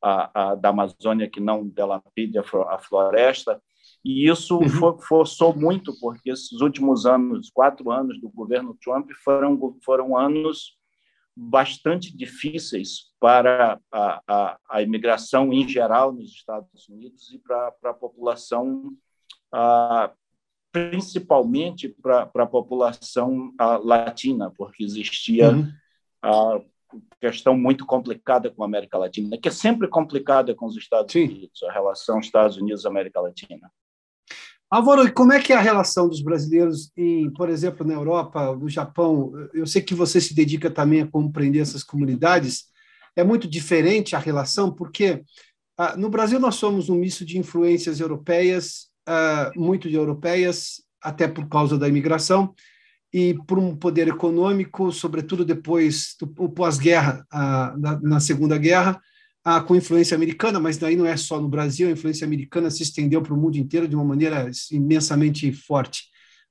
a, 0.03 0.51
a, 0.51 0.55
da 0.55 0.67
Amazônia 0.67 1.29
que 1.29 1.39
não 1.39 1.65
delapide 1.65 2.37
a, 2.37 2.77
floresta. 2.77 3.61
E 4.03 4.27
isso 4.29 4.57
uhum. 4.57 4.67
for, 4.67 5.01
forçou 5.01 5.55
muito, 5.55 5.97
porque 6.01 6.31
esses 6.31 6.59
últimos 6.59 7.05
anos, 7.05 7.49
quatro 7.49 7.89
anos 7.89 8.19
do 8.19 8.27
governo 8.27 8.77
Trump, 8.83 9.09
foram, 9.23 9.57
foram 9.85 10.17
anos 10.17 10.77
bastante 11.33 12.13
difíceis 12.13 13.05
para 13.21 13.79
a, 13.89 14.21
a, 14.27 14.59
a 14.69 14.81
imigração 14.81 15.53
em 15.53 15.65
geral 15.65 16.11
nos 16.11 16.29
Estados 16.31 16.89
Unidos 16.89 17.31
e 17.31 17.39
para, 17.39 17.71
para 17.71 17.91
a 17.91 17.93
população 17.93 18.91
ah, 19.49 20.11
principalmente 20.71 21.89
para 21.89 22.29
a 22.35 22.45
população 22.45 23.53
latina, 23.83 24.51
porque 24.55 24.83
existia 24.83 25.51
uhum. 25.51 25.71
a 26.21 26.61
questão 27.19 27.57
muito 27.57 27.85
complicada 27.85 28.49
com 28.49 28.63
a 28.63 28.65
América 28.65 28.97
Latina, 28.97 29.37
que 29.37 29.47
é 29.47 29.51
sempre 29.51 29.87
complicada 29.87 30.53
com 30.55 30.65
os 30.65 30.77
Estados 30.77 31.11
Sim. 31.11 31.25
Unidos, 31.25 31.63
a 31.63 31.71
relação 31.71 32.19
Estados 32.19 32.57
Unidos-América 32.57 33.19
Latina. 33.19 33.71
Álvaro, 34.71 35.07
e 35.07 35.11
como 35.11 35.33
é 35.33 35.41
que 35.41 35.51
é 35.51 35.55
a 35.55 35.61
relação 35.61 36.07
dos 36.07 36.21
brasileiros, 36.21 36.91
em, 36.95 37.31
por 37.33 37.49
exemplo, 37.49 37.85
na 37.85 37.95
Europa, 37.95 38.55
no 38.55 38.69
Japão? 38.69 39.33
Eu 39.51 39.65
sei 39.65 39.81
que 39.81 39.95
você 39.95 40.21
se 40.21 40.35
dedica 40.35 40.69
também 40.69 41.01
a 41.01 41.07
compreender 41.07 41.59
essas 41.59 41.83
comunidades. 41.83 42.65
É 43.15 43.23
muito 43.23 43.47
diferente 43.47 44.15
a 44.15 44.19
relação, 44.19 44.71
porque 44.71 45.23
ah, 45.75 45.97
no 45.97 46.07
Brasil 46.07 46.39
nós 46.39 46.55
somos 46.55 46.87
um 46.87 46.95
misto 46.95 47.25
de 47.25 47.39
influências 47.39 47.99
europeias 47.99 48.88
uh, 49.09 49.59
muito 49.59 49.89
de 49.89 49.95
europeias, 49.95 50.83
até 51.01 51.27
por 51.27 51.47
causa 51.49 51.77
da 51.77 51.87
imigração, 51.87 52.53
e 53.11 53.33
por 53.47 53.57
um 53.57 53.75
poder 53.75 54.07
econômico, 54.07 54.91
sobretudo 54.91 55.43
depois 55.43 56.15
do 56.19 56.27
pós-guerra, 56.49 57.25
uh, 57.33 57.79
na, 57.79 57.99
na, 58.01 58.19
Segunda 58.19 58.55
Guerra, 58.57 59.01
uh, 59.47 59.63
com 59.65 59.75
influência 59.75 60.15
americana, 60.15 60.59
mas 60.59 60.77
daí 60.77 60.95
não 60.95 61.07
é 61.07 61.17
só 61.17 61.41
no 61.41 61.49
Brasil, 61.49 61.87
a 61.87 61.91
influência 61.91 62.25
americana 62.25 62.69
se 62.69 62.83
estendeu 62.83 63.21
para 63.21 63.33
o 63.33 63.37
mundo 63.37 63.57
inteiro 63.57 63.87
de 63.87 63.95
uma 63.95 64.05
maneira 64.05 64.49
imensamente 64.71 65.51
forte. 65.51 66.03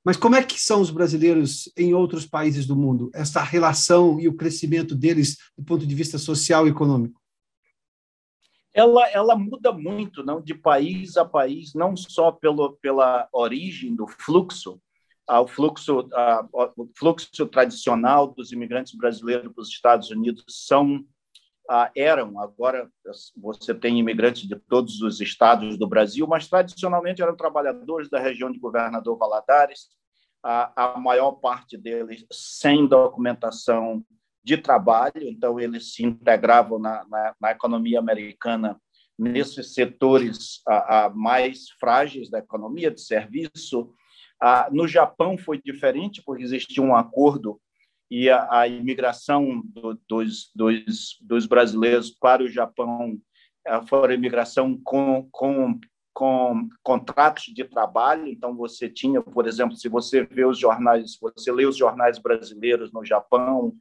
Mas 0.05 0.17
como 0.17 0.37
é 0.37 0.43
que 0.43 0.61
são 0.61 0.81
os 0.81 0.91
brasileiros 0.91 1.71
em 1.77 1.93
outros 1.95 2.27
países 2.27 2.67
do 2.67 2.75
mundo? 2.75 3.11
Essa 3.15 3.43
relação 3.43 4.19
e 4.19 4.27
o 4.27 4.35
crescimento 4.35 4.95
deles 4.95 5.37
do 5.57 5.63
ponto 5.63 5.87
de 5.87 5.95
vista 5.95 6.19
social 6.19 6.67
e 6.67 6.71
econômico? 6.71 7.21
Ela, 8.75 9.09
ela 9.11 9.37
muda 9.37 9.73
muito 9.73 10.23
não 10.25 10.41
de 10.41 10.55
país 10.55 11.17
a 11.17 11.25
país, 11.25 11.75
não 11.75 11.97
só 11.97 12.31
pelo, 12.31 12.77
pela 12.77 13.29
origem 13.33 13.95
do 13.95 14.07
fluxo, 14.07 14.81
ah, 15.27 15.41
o 15.41 15.47
fluxo, 15.47 16.09
ah, 16.15 16.47
o 16.53 16.89
fluxo 16.97 17.47
tradicional 17.47 18.29
dos 18.29 18.53
imigrantes 18.53 18.95
brasileiros 18.95 19.53
para 19.53 19.63
os 19.63 19.69
Estados 19.69 20.11
Unidos 20.11 20.45
são 20.49 21.05
eram 21.95 22.41
agora 22.41 22.91
você 23.37 23.75
tem 23.75 23.99
imigrantes 23.99 24.49
de 24.49 24.57
todos 24.57 25.03
os 25.03 25.21
estados 25.21 25.77
do 25.77 25.87
Brasil, 25.87 26.27
mas 26.27 26.49
tradicionalmente 26.49 27.21
eram 27.21 27.37
trabalhadores 27.37 28.09
da 28.09 28.19
região 28.19 28.51
de 28.51 28.59
Governador 28.59 29.19
Valadares, 29.19 29.89
a, 30.43 30.95
a 30.95 30.99
maior 30.99 31.33
parte 31.33 31.77
deles 31.77 32.25
sem 32.33 32.87
documentação 32.87 34.03
de 34.49 34.57
trabalho, 34.57 35.23
então 35.25 35.61
eles 35.61 35.93
se 35.93 36.03
integravam 36.03 36.79
na, 36.79 37.05
na, 37.07 37.35
na 37.39 37.51
economia 37.51 37.99
americana 37.99 38.81
nesses 39.19 39.75
setores 39.75 40.63
a, 40.67 41.05
a 41.05 41.11
mais 41.11 41.69
frágeis 41.79 42.31
da 42.31 42.39
economia 42.39 42.91
de 42.91 43.03
serviço. 43.03 43.93
no 44.73 44.89
Japão 44.89 45.37
foi 45.37 45.61
diferente, 45.61 46.23
porque 46.25 46.43
existia 46.43 46.83
um 46.83 46.97
acordo 46.97 47.61
e 48.11 48.31
a, 48.31 48.61
a 48.61 48.67
imigração 48.67 49.61
do, 49.67 50.01
dos, 50.09 50.51
dos, 50.55 51.19
dos, 51.21 51.45
brasileiros 51.45 52.09
para 52.11 52.43
o 52.43 52.49
Japão 52.49 53.19
foi 53.87 54.13
a 54.13 54.15
imigração 54.15 54.81
com, 54.83 55.29
com, 55.31 55.79
com 56.15 56.69
contratos 56.83 57.53
de 57.53 57.65
trabalho. 57.65 58.27
Então, 58.27 58.57
você 58.57 58.89
tinha, 58.89 59.21
por 59.21 59.47
exemplo, 59.47 59.77
se 59.77 59.91
você 59.91 60.25
vê 60.25 60.47
os 60.47 60.59
jornais, 60.59 61.13
se 61.13 61.19
você 61.21 61.53
lê 61.53 61.67
os 61.67 61.77
jornais 61.77 62.19
brasileiros 62.19 62.91
no 62.95 63.05
Japão, 63.05 63.77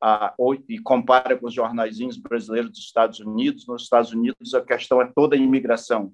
ah, 0.00 0.34
e 0.68 0.78
compara 0.78 1.36
com 1.36 1.46
os 1.46 1.54
jornaizinhos 1.54 2.16
brasileiros 2.16 2.70
dos 2.70 2.80
Estados 2.80 3.20
Unidos. 3.20 3.66
Nos 3.66 3.82
Estados 3.82 4.12
Unidos, 4.12 4.54
a 4.54 4.60
questão 4.60 5.02
é 5.02 5.12
toda 5.14 5.34
a 5.34 5.38
imigração. 5.38 6.12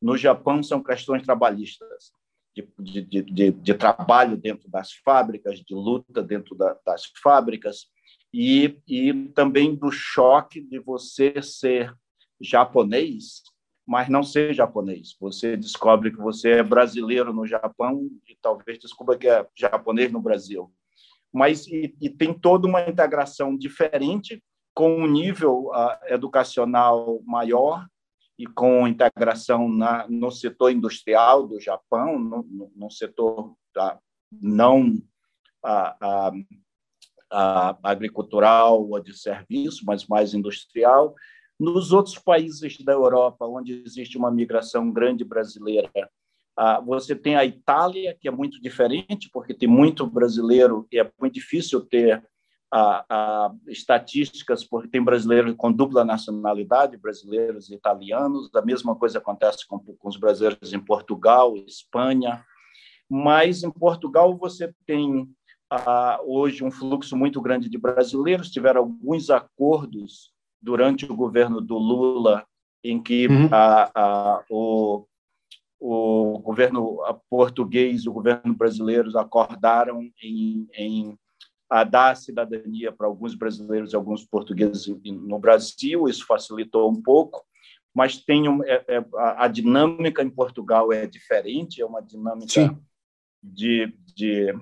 No 0.00 0.16
Japão, 0.16 0.62
são 0.62 0.82
questões 0.82 1.22
trabalhistas, 1.22 2.12
de, 2.54 3.02
de, 3.02 3.22
de, 3.22 3.50
de 3.50 3.74
trabalho 3.74 4.36
dentro 4.36 4.68
das 4.70 4.92
fábricas, 4.92 5.60
de 5.60 5.74
luta 5.74 6.22
dentro 6.22 6.54
da, 6.56 6.76
das 6.84 7.04
fábricas, 7.22 7.86
e, 8.32 8.80
e 8.86 9.12
também 9.34 9.74
do 9.74 9.90
choque 9.90 10.60
de 10.60 10.78
você 10.78 11.40
ser 11.42 11.94
japonês, 12.40 13.42
mas 13.86 14.08
não 14.08 14.22
ser 14.22 14.54
japonês. 14.54 15.16
Você 15.20 15.56
descobre 15.56 16.10
que 16.10 16.18
você 16.18 16.50
é 16.50 16.62
brasileiro 16.62 17.32
no 17.32 17.46
Japão 17.46 18.08
e 18.28 18.36
talvez 18.40 18.78
descubra 18.78 19.16
que 19.16 19.28
é 19.28 19.46
japonês 19.54 20.12
no 20.12 20.20
Brasil 20.20 20.72
mas 21.32 21.66
e, 21.66 21.94
e 22.00 22.08
tem 22.08 22.32
toda 22.32 22.66
uma 22.66 22.88
integração 22.88 23.56
diferente 23.56 24.42
com 24.74 24.94
um 24.96 25.06
nível 25.06 25.70
uh, 25.70 25.96
educacional 26.06 27.20
maior 27.24 27.86
e 28.38 28.46
com 28.46 28.86
integração 28.86 29.68
na, 29.68 30.06
no 30.08 30.30
setor 30.30 30.70
industrial 30.70 31.46
do 31.46 31.60
Japão, 31.60 32.18
no, 32.18 32.42
no, 32.44 32.72
no 32.74 32.90
setor 32.90 33.56
uh, 33.76 33.98
não 34.30 34.92
uh, 35.64 36.44
agricultural 37.82 38.88
ou 38.88 39.00
de 39.00 39.18
serviço, 39.18 39.84
mas 39.84 40.06
mais 40.06 40.32
industrial. 40.34 41.14
Nos 41.58 41.92
outros 41.92 42.16
países 42.16 42.78
da 42.84 42.92
Europa, 42.92 43.44
onde 43.46 43.82
existe 43.84 44.16
uma 44.16 44.30
migração 44.30 44.92
grande 44.92 45.24
brasileira, 45.24 45.90
você 46.84 47.14
tem 47.14 47.36
a 47.36 47.44
Itália, 47.44 48.16
que 48.18 48.26
é 48.26 48.30
muito 48.30 48.60
diferente, 48.60 49.30
porque 49.32 49.54
tem 49.54 49.68
muito 49.68 50.06
brasileiro 50.06 50.86
e 50.90 50.98
é 50.98 51.10
muito 51.20 51.34
difícil 51.34 51.80
ter 51.80 52.22
ah, 52.70 53.04
ah, 53.08 53.52
estatísticas, 53.68 54.62
porque 54.62 54.88
tem 54.88 55.02
brasileiros 55.02 55.54
com 55.56 55.72
dupla 55.72 56.04
nacionalidade, 56.04 56.98
brasileiros 56.98 57.70
e 57.70 57.74
italianos. 57.74 58.50
A 58.54 58.62
mesma 58.62 58.94
coisa 58.94 59.18
acontece 59.18 59.66
com, 59.66 59.78
com 59.78 60.08
os 60.08 60.16
brasileiros 60.16 60.72
em 60.72 60.80
Portugal, 60.80 61.56
Espanha. 61.56 62.44
Mas 63.08 63.62
em 63.62 63.70
Portugal 63.70 64.36
você 64.36 64.74
tem 64.84 65.26
hoje 66.26 66.64
um 66.64 66.70
fluxo 66.70 67.16
muito 67.16 67.40
grande 67.40 67.70
de 67.70 67.78
brasileiros. 67.78 68.50
Tiveram 68.50 68.82
alguns 68.82 69.30
acordos 69.30 70.32
durante 70.60 71.04
o 71.06 71.16
governo 71.16 71.60
do 71.60 71.78
Lula 71.78 72.44
em 72.84 73.02
que 73.02 73.26
uhum. 73.26 73.48
o 74.50 75.07
o 75.80 76.38
governo 76.40 76.98
português 77.30 78.02
e 78.02 78.08
o 78.08 78.12
governo 78.12 78.54
brasileiro 78.54 79.16
acordaram 79.18 80.02
em, 80.22 80.68
em 80.74 81.18
a 81.70 81.84
dar 81.84 82.16
cidadania 82.16 82.90
para 82.90 83.06
alguns 83.06 83.34
brasileiros 83.34 83.92
e 83.92 83.96
alguns 83.96 84.24
portugueses 84.24 84.86
no 85.04 85.38
Brasil. 85.38 86.08
Isso 86.08 86.24
facilitou 86.26 86.90
um 86.90 87.00
pouco, 87.00 87.44
mas 87.94 88.16
tem 88.16 88.48
um, 88.48 88.64
é, 88.64 88.84
é, 88.88 89.04
a, 89.16 89.46
dinâmica 89.48 90.22
em 90.22 90.30
Portugal 90.30 90.92
é 90.92 91.06
diferente, 91.06 91.82
é 91.82 91.86
uma 91.86 92.00
dinâmica 92.00 92.76
de, 93.42 93.94
de, 94.14 94.54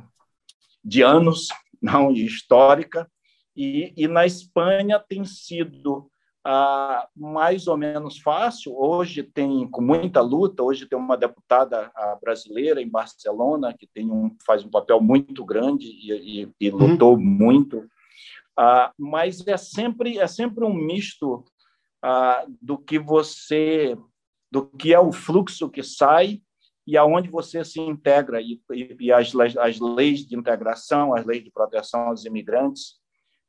de 0.84 1.02
anos, 1.02 1.48
não 1.80 2.10
histórica. 2.10 3.08
E, 3.54 3.94
e 3.96 4.08
na 4.08 4.26
Espanha 4.26 4.98
tem 4.98 5.24
sido 5.24 6.10
ah, 6.48 7.08
mais 7.16 7.66
ou 7.66 7.76
menos 7.76 8.20
fácil. 8.20 8.72
Hoje 8.78 9.24
tem, 9.24 9.68
com 9.68 9.82
muita 9.82 10.20
luta, 10.20 10.62
hoje 10.62 10.86
tem 10.86 10.96
uma 10.96 11.16
deputada 11.16 11.90
brasileira 12.22 12.80
em 12.80 12.88
Barcelona 12.88 13.74
que 13.76 13.84
tem 13.84 14.08
um, 14.08 14.30
faz 14.46 14.64
um 14.64 14.70
papel 14.70 15.00
muito 15.00 15.44
grande 15.44 15.86
e, 15.86 16.42
e, 16.42 16.48
e 16.60 16.70
uhum. 16.70 16.76
lutou 16.76 17.14
uhum. 17.14 17.20
muito. 17.20 17.88
Ah, 18.56 18.92
mas 18.96 19.44
é 19.44 19.56
sempre, 19.56 20.18
é 20.18 20.28
sempre 20.28 20.64
um 20.64 20.72
misto 20.72 21.44
ah, 22.00 22.46
do 22.62 22.78
que 22.78 22.96
você, 22.96 23.98
do 24.48 24.66
que 24.66 24.94
é 24.94 25.00
o 25.00 25.10
fluxo 25.10 25.68
que 25.68 25.82
sai 25.82 26.40
e 26.86 26.96
aonde 26.96 27.28
você 27.28 27.64
se 27.64 27.80
integra 27.80 28.40
e, 28.40 28.62
e 28.72 29.10
as, 29.10 29.34
as 29.34 29.80
leis 29.80 30.20
de 30.20 30.36
integração, 30.36 31.12
as 31.12 31.26
leis 31.26 31.42
de 31.42 31.50
proteção 31.50 32.02
aos 32.02 32.24
imigrantes, 32.24 33.00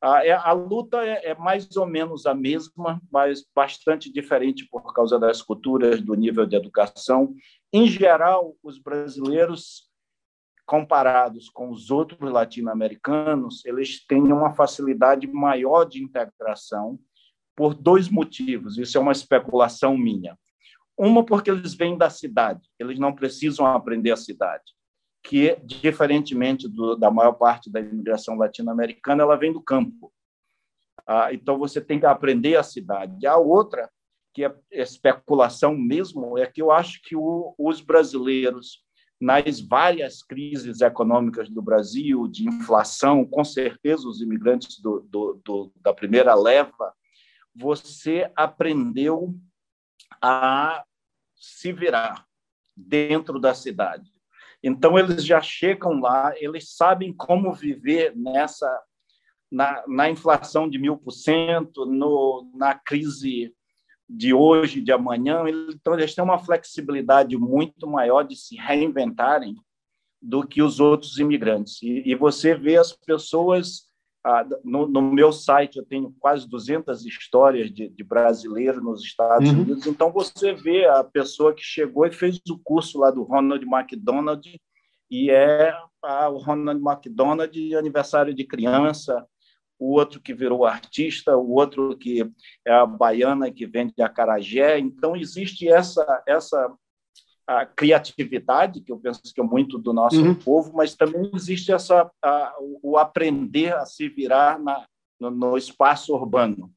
a, 0.01 0.25
é, 0.25 0.31
a 0.31 0.51
luta 0.51 1.03
é, 1.03 1.31
é, 1.31 1.35
mais 1.35 1.75
ou 1.75 1.85
menos 1.85 2.25
a 2.25 2.33
mesma, 2.33 3.01
mas 3.11 3.43
bastante 3.55 4.11
diferente 4.11 4.67
por 4.69 4.93
causa 4.93 5.19
das 5.19 5.41
culturas, 5.41 6.01
do 6.01 6.13
nível 6.13 6.45
de 6.45 6.55
educação. 6.55 7.33
Em 7.73 7.87
geral, 7.87 8.55
os 8.61 8.77
brasileiros, 8.77 9.87
comparados 10.65 11.49
com 11.49 11.71
os 11.71 11.89
outros 11.89 12.31
latino-americanos, 12.31 13.65
eles 13.65 14.05
têm 14.05 14.21
uma 14.31 14.53
facilidade 14.53 15.25
maior 15.25 15.85
de 15.85 16.03
integração 16.03 16.99
por 17.55 17.73
dois 17.73 18.09
motivos. 18.09 18.77
Isso 18.77 18.97
é 18.97 19.01
uma 19.01 19.11
especulação 19.11 19.97
minha. 19.97 20.37
Uma, 20.97 21.25
porque 21.25 21.49
eles 21.49 21.73
vêm 21.73 21.97
da 21.97 22.09
cidade, 22.09 22.67
eles 22.77 22.99
não 22.99 23.13
precisam 23.13 23.65
aprender 23.65 24.11
a 24.11 24.17
cidade 24.17 24.76
que, 25.27 25.57
diferentemente 25.61 26.69
do, 26.69 26.95
da 26.95 27.11
maior 27.11 27.33
parte 27.33 27.69
da 27.69 27.81
imigração 27.81 28.37
latino-americana, 28.37 29.23
ela 29.23 29.35
vem 29.35 29.51
do 29.51 29.61
campo. 29.61 30.09
Ah, 31.05 31.33
então, 31.33 31.59
você 31.59 31.81
tem 31.81 31.99
que 31.99 32.05
aprender 32.05 32.55
a 32.55 32.63
cidade. 32.63 33.27
A 33.27 33.35
outra, 33.35 33.91
que 34.33 34.45
é 34.45 34.55
especulação 34.71 35.77
mesmo, 35.77 36.37
é 36.37 36.45
que 36.45 36.61
eu 36.61 36.71
acho 36.71 37.01
que 37.03 37.13
o, 37.13 37.53
os 37.59 37.81
brasileiros, 37.81 38.85
nas 39.19 39.59
várias 39.59 40.23
crises 40.23 40.79
econômicas 40.79 41.49
do 41.49 41.61
Brasil, 41.61 42.25
de 42.29 42.47
inflação, 42.47 43.25
com 43.25 43.43
certeza 43.43 44.07
os 44.07 44.21
imigrantes 44.21 44.79
do, 44.79 45.01
do, 45.43 45.73
da 45.81 45.93
primeira 45.93 46.33
leva, 46.35 46.93
você 47.53 48.31
aprendeu 48.33 49.35
a 50.21 50.85
se 51.35 51.73
virar 51.73 52.25
dentro 52.73 53.41
da 53.41 53.53
cidade. 53.53 54.16
Então, 54.63 54.97
eles 54.97 55.23
já 55.23 55.41
chegam 55.41 55.99
lá, 55.99 56.33
eles 56.37 56.75
sabem 56.75 57.13
como 57.13 57.53
viver 57.53 58.15
nessa 58.15 58.67
na, 59.49 59.83
na 59.87 60.09
inflação 60.09 60.69
de 60.69 60.77
mil 60.77 60.97
por 60.97 61.11
cento, 61.11 61.85
na 62.53 62.75
crise 62.75 63.53
de 64.09 64.33
hoje, 64.33 64.81
de 64.81 64.91
amanhã. 64.91 65.43
Então, 65.69 65.93
eles 65.93 66.13
têm 66.13 66.23
uma 66.23 66.39
flexibilidade 66.39 67.37
muito 67.37 67.87
maior 67.87 68.23
de 68.23 68.35
se 68.35 68.55
reinventarem 68.55 69.55
do 70.21 70.45
que 70.45 70.61
os 70.61 70.79
outros 70.79 71.17
imigrantes. 71.17 71.81
E, 71.81 72.03
e 72.05 72.15
você 72.15 72.55
vê 72.55 72.77
as 72.77 72.91
pessoas 72.91 73.86
no, 74.63 74.87
no, 74.87 75.01
meu 75.01 75.31
site 75.31 75.77
eu 75.77 75.85
tenho 75.85 76.13
quase 76.19 76.47
200 76.47 77.05
histórias 77.05 77.71
de, 77.71 77.89
de 77.89 78.03
brasileiros 78.03 78.83
nos 78.83 79.01
Estados 79.03 79.49
uhum. 79.49 79.61
Unidos. 79.61 79.85
Então 79.85 80.11
você 80.11 80.53
vê 80.53 80.85
a 80.85 81.03
pessoa 81.03 81.53
que 81.53 81.63
chegou 81.63 82.05
e 82.05 82.11
fez 82.11 82.39
o 82.49 82.59
curso 82.59 82.99
lá 82.99 83.11
do 83.11 83.23
Ronald 83.23 83.65
McDonald 83.65 84.59
e 85.09 85.29
é 85.29 85.73
ah, 86.03 86.29
o 86.29 86.37
Ronald 86.37 86.81
McDonald 86.81 87.75
aniversário 87.75 88.33
de 88.33 88.43
criança, 88.43 89.25
o 89.79 89.93
outro 89.93 90.19
que 90.19 90.33
virou 90.33 90.65
artista, 90.65 91.37
o 91.37 91.53
outro 91.53 91.97
que 91.97 92.29
é 92.65 92.73
a 92.73 92.85
baiana 92.85 93.51
que 93.51 93.65
vende 93.65 94.01
acarajé. 94.01 94.79
Então 94.79 95.15
existe 95.15 95.69
essa 95.69 96.23
essa 96.27 96.73
a 97.47 97.65
criatividade, 97.65 98.81
que 98.81 98.91
eu 98.91 98.97
penso 98.97 99.21
que 99.33 99.39
é 99.39 99.43
muito 99.43 99.77
do 99.77 99.93
nosso 99.93 100.21
uhum. 100.21 100.35
povo, 100.35 100.73
mas 100.75 100.95
também 100.95 101.31
existe 101.33 101.71
essa, 101.71 102.11
a, 102.21 102.53
o 102.83 102.97
aprender 102.97 103.73
a 103.73 103.85
se 103.85 104.09
virar 104.09 104.59
na, 104.59 104.85
no, 105.19 105.31
no, 105.31 105.57
espaço 105.57 106.13
urbano. 106.13 106.69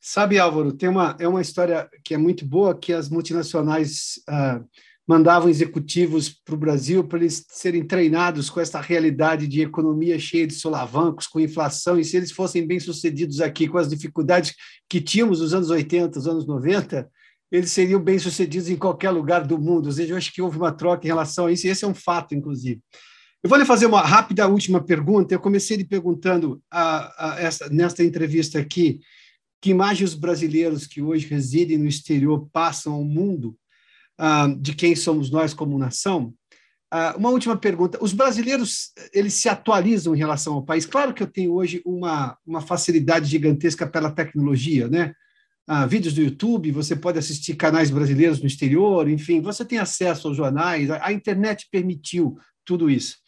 Sabe, 0.00 0.38
Álvaro, 0.38 0.72
tem 0.72 0.88
uma, 0.88 1.14
é 1.20 1.28
uma 1.28 1.42
história 1.42 1.88
que 2.02 2.14
é 2.14 2.16
muito 2.16 2.46
boa, 2.46 2.74
que 2.74 2.94
as 2.94 3.10
multinacionais 3.10 4.20
uh, 4.28 4.64
mandavam 5.06 5.50
executivos 5.50 6.30
para 6.30 6.54
o 6.54 6.58
Brasil 6.58 7.04
para 7.04 7.18
eles 7.18 7.44
serem 7.50 7.86
treinados 7.86 8.48
com 8.48 8.60
essa 8.60 8.80
realidade 8.80 9.46
de 9.46 9.60
economia 9.60 10.18
cheia 10.18 10.46
de 10.46 10.54
solavancos, 10.54 11.26
com 11.26 11.40
inflação, 11.40 11.98
e 11.98 12.04
se 12.04 12.16
eles 12.16 12.32
fossem 12.32 12.66
bem-sucedidos 12.66 13.42
aqui 13.42 13.68
com 13.68 13.76
as 13.76 13.88
dificuldades 13.88 14.54
que 14.88 15.00
tínhamos 15.00 15.40
nos 15.40 15.52
anos 15.52 15.68
80, 15.68 16.18
nos 16.18 16.28
anos 16.28 16.46
90, 16.46 17.10
eles 17.50 17.70
seriam 17.70 18.00
bem-sucedidos 18.00 18.68
em 18.68 18.76
qualquer 18.76 19.10
lugar 19.10 19.46
do 19.46 19.58
mundo. 19.58 19.86
Ou 19.86 19.92
seja, 19.92 20.12
eu 20.12 20.16
acho 20.16 20.32
que 20.32 20.42
houve 20.42 20.58
uma 20.58 20.72
troca 20.72 21.06
em 21.06 21.08
relação 21.08 21.46
a 21.46 21.52
isso, 21.52 21.66
e 21.66 21.70
esse 21.70 21.84
é 21.84 21.88
um 21.88 21.94
fato, 21.94 22.34
inclusive. 22.34 22.80
Eu 23.42 23.48
vou 23.48 23.58
lhe 23.58 23.64
fazer 23.64 23.86
uma 23.86 24.02
rápida 24.02 24.48
última 24.48 24.82
pergunta. 24.82 25.32
Eu 25.32 25.40
comecei 25.40 25.76
lhe 25.76 25.84
perguntando 25.84 26.60
a, 26.70 27.34
a 27.34 27.40
essa, 27.40 27.68
nesta 27.68 28.02
entrevista 28.02 28.58
aqui 28.58 29.00
que 29.60 29.70
imagem 29.70 30.04
os 30.04 30.14
brasileiros 30.14 30.86
que 30.86 31.02
hoje 31.02 31.26
residem 31.26 31.78
no 31.78 31.86
exterior 31.86 32.48
passam 32.52 32.92
ao 32.94 33.04
mundo, 33.04 33.56
uh, 34.20 34.54
de 34.60 34.74
quem 34.74 34.94
somos 34.94 35.30
nós 35.30 35.54
como 35.54 35.78
nação. 35.78 36.34
Uh, 36.92 37.16
uma 37.16 37.30
última 37.30 37.56
pergunta: 37.56 37.98
os 38.00 38.12
brasileiros 38.12 38.92
eles 39.12 39.34
se 39.34 39.48
atualizam 39.48 40.14
em 40.14 40.18
relação 40.18 40.54
ao 40.54 40.64
país? 40.64 40.86
Claro 40.86 41.14
que 41.14 41.22
eu 41.22 41.26
tenho 41.26 41.52
hoje 41.52 41.82
uma, 41.84 42.36
uma 42.46 42.60
facilidade 42.60 43.26
gigantesca 43.26 43.86
pela 43.86 44.10
tecnologia, 44.10 44.88
né? 44.88 45.12
Ah, 45.70 45.86
vídeos 45.86 46.14
do 46.14 46.22
YouTube, 46.22 46.72
você 46.72 46.96
pode 46.96 47.18
assistir 47.18 47.54
canais 47.54 47.90
brasileiros 47.90 48.40
no 48.40 48.46
exterior, 48.46 49.06
enfim, 49.06 49.42
você 49.42 49.66
tem 49.66 49.78
acesso 49.78 50.26
aos 50.26 50.36
jornais, 50.36 50.90
a, 50.90 51.06
a 51.08 51.12
internet 51.12 51.68
permitiu 51.70 52.38
tudo 52.64 52.88
isso. 52.88 53.18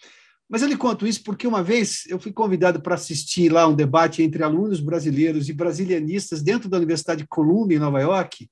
Mas 0.49 0.63
eu 0.63 0.69
lhe 0.69 0.77
conto 0.77 1.07
isso 1.07 1.23
porque 1.23 1.47
uma 1.47 1.63
vez 1.63 2.05
eu 2.09 2.19
fui 2.19 2.33
convidado 2.33 2.81
para 2.81 2.95
assistir 2.95 3.53
lá 3.53 3.69
um 3.69 3.75
debate 3.75 4.23
entre 4.23 4.43
alunos 4.43 4.81
brasileiros 4.81 5.51
e 5.51 5.53
brasilianistas 5.53 6.43
dentro 6.43 6.67
da 6.67 6.79
Universidade 6.79 7.23
de 7.23 7.29
Columbia, 7.29 7.77
em 7.77 7.81
Nova 7.81 8.01
York, 8.01 8.49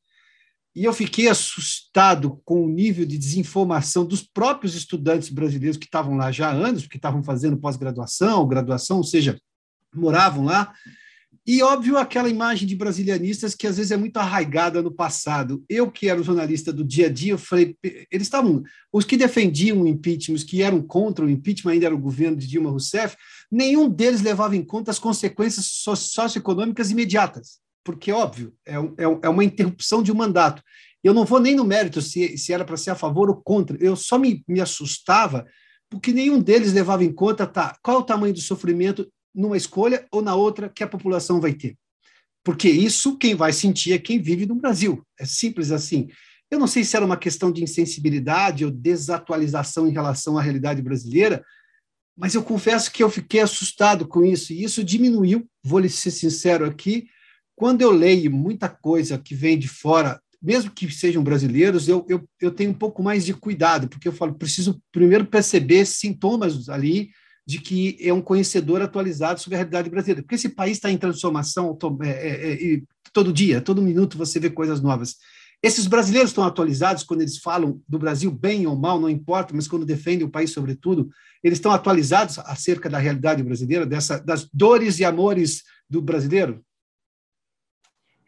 e 0.77 0.85
eu 0.85 0.93
fiquei 0.93 1.27
assustado 1.29 2.41
com 2.45 2.65
o 2.65 2.69
nível 2.69 3.07
de 3.07 3.17
desinformação 3.17 4.05
dos 4.05 4.23
próprios 4.23 4.77
estudantes 4.77 5.31
brasileiros 5.31 5.79
que 5.79 5.87
estavam 5.87 6.15
lá 6.15 6.31
já 6.31 6.51
há 6.51 6.53
anos, 6.53 6.83
porque 6.83 6.99
estavam 6.99 7.23
fazendo 7.23 7.57
pós-graduação, 7.57 8.47
graduação, 8.47 8.99
ou 8.99 9.03
seja, 9.03 9.41
moravam 9.93 10.45
lá, 10.45 10.73
e, 11.51 11.63
óbvio, 11.63 11.97
aquela 11.97 12.29
imagem 12.29 12.69
de 12.69 12.77
brasilianistas 12.77 13.55
que 13.55 13.67
às 13.67 13.79
vezes 13.79 13.91
é 13.91 13.97
muito 13.97 14.19
arraigada 14.19 14.83
no 14.83 14.93
passado. 14.93 15.65
Eu, 15.67 15.91
que 15.91 16.07
era 16.07 16.21
o 16.21 16.23
jornalista 16.23 16.71
do 16.71 16.85
dia 16.85 17.07
a 17.07 17.09
dia, 17.09 17.33
eu 17.33 17.39
falei, 17.39 17.75
eles 17.83 18.27
estavam, 18.27 18.63
os 18.93 19.07
que 19.07 19.17
defendiam 19.17 19.81
o 19.81 19.89
impeachment, 19.89 20.35
os 20.35 20.45
que 20.45 20.61
eram 20.61 20.83
contra 20.83 21.25
o 21.25 21.31
impeachment, 21.31 21.73
ainda 21.73 21.87
era 21.87 21.95
o 21.95 21.99
governo 21.99 22.37
de 22.37 22.47
Dilma 22.47 22.69
Rousseff, 22.69 23.17
nenhum 23.51 23.89
deles 23.89 24.21
levava 24.21 24.57
em 24.57 24.63
conta 24.63 24.91
as 24.91 24.99
consequências 24.99 25.65
socioeconômicas 26.05 26.91
imediatas, 26.91 27.61
porque, 27.83 28.13
óbvio, 28.13 28.53
é, 28.67 28.75
é, 28.75 29.19
é 29.23 29.29
uma 29.31 29.43
interrupção 29.43 30.03
de 30.03 30.13
um 30.13 30.17
mandato. 30.17 30.63
Eu 31.03 31.15
não 31.15 31.25
vou 31.25 31.41
nem 31.41 31.57
no 31.57 31.65
mérito 31.65 32.03
se, 32.03 32.37
se 32.37 32.53
era 32.53 32.63
para 32.63 32.77
ser 32.77 32.91
a 32.91 32.95
favor 32.95 33.31
ou 33.31 33.37
contra, 33.37 33.75
eu 33.81 33.97
só 33.97 34.19
me, 34.19 34.45
me 34.47 34.61
assustava 34.61 35.47
porque 35.91 36.13
nenhum 36.13 36.39
deles 36.39 36.75
levava 36.75 37.05
em 37.05 37.11
conta 37.11 37.47
tá, 37.47 37.75
qual 37.83 37.97
é 37.97 38.01
o 38.01 38.05
tamanho 38.05 38.35
do 38.35 38.41
sofrimento 38.43 39.11
numa 39.35 39.57
escolha 39.57 40.07
ou 40.11 40.23
na 40.23 40.35
outra 40.35 40.69
que 40.69 40.83
a 40.83 40.89
população 40.89 41.41
vai 41.41 41.53
ter. 41.53 41.77
Porque 42.45 42.69
isso 42.69 43.17
quem 43.17 43.35
vai 43.35 43.53
sentir 43.53 43.93
é 43.93 43.99
quem 43.99 44.21
vive 44.21 44.47
no 44.47 44.55
Brasil. 44.55 45.05
É 45.19 45.25
simples 45.25 45.71
assim. 45.71 46.09
Eu 46.51 46.59
não 46.59 46.67
sei 46.67 46.83
se 46.83 46.97
era 46.97 47.05
uma 47.05 47.17
questão 47.17 47.53
de 47.53 47.63
insensibilidade 47.63 48.65
ou 48.65 48.71
desatualização 48.71 49.87
em 49.87 49.93
relação 49.93 50.39
à 50.39 50.43
realidade 50.43 50.81
brasileira, 50.81 51.45
mas 52.17 52.35
eu 52.35 52.43
confesso 52.43 52.91
que 52.91 53.03
eu 53.03 53.11
fiquei 53.11 53.41
assustado 53.41 54.07
com 54.07 54.25
isso, 54.25 54.53
e 54.53 54.65
isso 54.65 54.83
diminuiu, 54.83 55.49
vou 55.63 55.79
lhe 55.79 55.89
ser 55.89 56.11
sincero 56.11 56.65
aqui, 56.65 57.07
quando 57.55 57.83
eu 57.83 57.91
leio 57.91 58.31
muita 58.31 58.69
coisa 58.69 59.19
que 59.19 59.35
vem 59.35 59.59
de 59.59 59.69
fora, 59.69 60.21
mesmo 60.41 60.71
que 60.71 60.91
sejam 60.91 61.23
brasileiros, 61.23 61.87
eu, 61.87 62.05
eu, 62.09 62.29
eu 62.41 62.51
tenho 62.51 62.71
um 62.71 62.75
pouco 62.75 63.03
mais 63.03 63.25
de 63.25 63.35
cuidado, 63.35 63.89
porque 63.89 64.09
eu 64.09 64.13
falo, 64.13 64.35
preciso 64.35 64.83
primeiro 64.91 65.27
perceber 65.27 65.85
sintomas 65.85 66.69
ali, 66.69 67.11
de 67.49 67.59
que 67.59 67.97
é 67.99 68.13
um 68.13 68.21
conhecedor 68.21 68.83
atualizado 68.83 69.41
sobre 69.41 69.55
a 69.55 69.61
realidade 69.61 69.89
brasileira. 69.89 70.21
Porque 70.21 70.35
esse 70.35 70.51
país 70.51 70.77
está 70.77 70.91
em 70.91 70.99
transformação 70.99 71.79
é, 72.03 72.09
é, 72.11 72.75
é, 72.75 72.83
todo 73.11 73.33
dia, 73.33 73.63
todo 73.63 73.81
minuto 73.81 74.19
você 74.19 74.39
vê 74.39 74.51
coisas 74.51 74.83
novas. 74.83 75.17
Esses 75.63 75.87
brasileiros 75.87 76.29
estão 76.31 76.45
atualizados 76.45 77.05
quando 77.05 77.23
eles 77.23 77.39
falam 77.39 77.81
do 77.89 77.99
Brasil 77.99 78.31
bem 78.31 78.67
ou 78.67 78.77
mal, 78.77 79.01
não 79.01 79.09
importa, 79.09 79.55
mas 79.55 79.67
quando 79.67 79.87
defendem 79.87 80.27
o 80.27 80.31
país, 80.31 80.53
sobretudo, 80.53 81.09
eles 81.43 81.57
estão 81.57 81.73
atualizados 81.73 82.39
acerca 82.41 82.87
da 82.91 82.99
realidade 82.99 83.43
brasileira, 83.43 83.87
dessa, 83.87 84.19
das 84.19 84.47
dores 84.53 84.99
e 84.99 85.07
amores 85.07 85.63
do 85.89 86.03
brasileiro? 86.03 86.63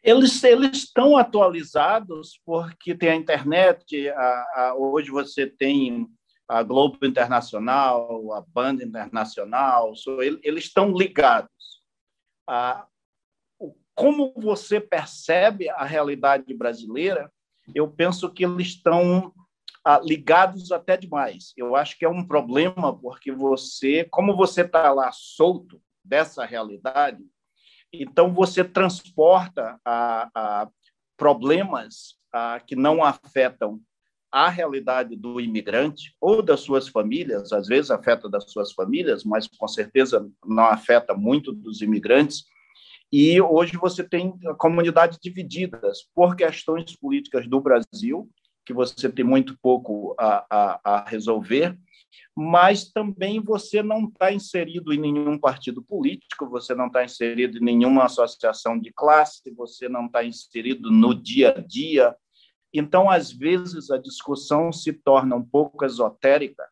Eles, 0.02 0.42
eles 0.42 0.78
estão 0.78 1.18
atualizados 1.18 2.40
porque 2.42 2.94
tem 2.94 3.10
a 3.10 3.16
internet, 3.16 4.08
a, 4.08 4.22
a, 4.54 4.74
hoje 4.78 5.10
você 5.10 5.46
tem 5.46 6.08
a 6.50 6.64
Globo 6.64 7.06
Internacional, 7.06 8.32
a 8.32 8.40
Banda 8.40 8.82
Internacional, 8.82 9.92
eles 10.42 10.64
estão 10.64 10.92
ligados. 10.92 11.80
Como 13.94 14.34
você 14.36 14.80
percebe 14.80 15.70
a 15.70 15.84
realidade 15.84 16.52
brasileira, 16.52 17.32
eu 17.72 17.88
penso 17.88 18.28
que 18.28 18.44
eles 18.44 18.66
estão 18.66 19.32
ligados 20.02 20.72
até 20.72 20.96
demais. 20.96 21.52
Eu 21.56 21.76
acho 21.76 21.96
que 21.96 22.04
é 22.04 22.08
um 22.08 22.26
problema 22.26 22.98
porque 22.98 23.30
você, 23.30 24.04
como 24.10 24.34
você 24.34 24.62
está 24.62 24.92
lá 24.92 25.12
solto 25.12 25.80
dessa 26.04 26.44
realidade, 26.44 27.24
então 27.92 28.34
você 28.34 28.64
transporta 28.64 29.80
a, 29.84 30.28
a 30.34 30.68
problemas 31.16 32.18
que 32.66 32.74
não 32.74 33.04
afetam 33.04 33.80
a 34.30 34.48
realidade 34.48 35.16
do 35.16 35.40
imigrante 35.40 36.14
ou 36.20 36.42
das 36.42 36.60
suas 36.60 36.88
famílias, 36.88 37.52
às 37.52 37.66
vezes 37.66 37.90
afeta 37.90 38.28
das 38.28 38.50
suas 38.50 38.72
famílias, 38.72 39.24
mas 39.24 39.46
com 39.46 39.66
certeza 39.66 40.28
não 40.44 40.64
afeta 40.64 41.14
muito 41.14 41.52
dos 41.52 41.82
imigrantes. 41.82 42.44
E 43.12 43.40
hoje 43.40 43.76
você 43.76 44.04
tem 44.04 44.32
comunidades 44.56 45.18
divididas 45.20 46.08
por 46.14 46.36
questões 46.36 46.94
políticas 46.94 47.48
do 47.48 47.60
Brasil, 47.60 48.30
que 48.64 48.72
você 48.72 49.08
tem 49.08 49.24
muito 49.24 49.58
pouco 49.60 50.14
a, 50.16 50.46
a, 50.48 50.80
a 50.84 51.04
resolver, 51.08 51.76
mas 52.36 52.90
também 52.90 53.40
você 53.40 53.82
não 53.82 54.04
está 54.04 54.32
inserido 54.32 54.92
em 54.92 55.00
nenhum 55.00 55.38
partido 55.38 55.82
político, 55.82 56.48
você 56.48 56.72
não 56.74 56.86
está 56.86 57.04
inserido 57.04 57.58
em 57.58 57.64
nenhuma 57.64 58.04
associação 58.04 58.78
de 58.78 58.92
classe, 58.92 59.52
você 59.56 59.88
não 59.88 60.06
está 60.06 60.24
inserido 60.24 60.90
no 60.90 61.14
dia 61.14 61.54
a 61.56 61.60
dia 61.60 62.14
então, 62.72 63.10
às 63.10 63.32
vezes, 63.32 63.90
a 63.90 63.98
discussão 63.98 64.72
se 64.72 64.92
torna 64.92 65.36
um 65.36 65.44
pouco 65.44 65.84
esotérica, 65.84 66.68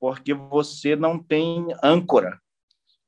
porque 0.00 0.32
você 0.32 0.96
não 0.96 1.18
tem 1.18 1.66
âncora 1.82 2.40